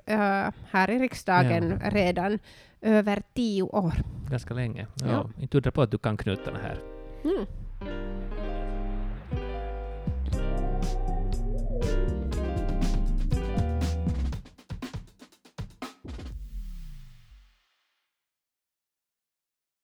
[0.69, 1.89] här i riksdagen ja.
[1.89, 2.39] redan
[2.81, 3.93] över tio år.
[4.29, 4.87] Ganska länge.
[4.95, 5.29] Ja.
[5.39, 6.79] Inte undra på att du kan knutarna här.
[7.23, 7.45] Mm.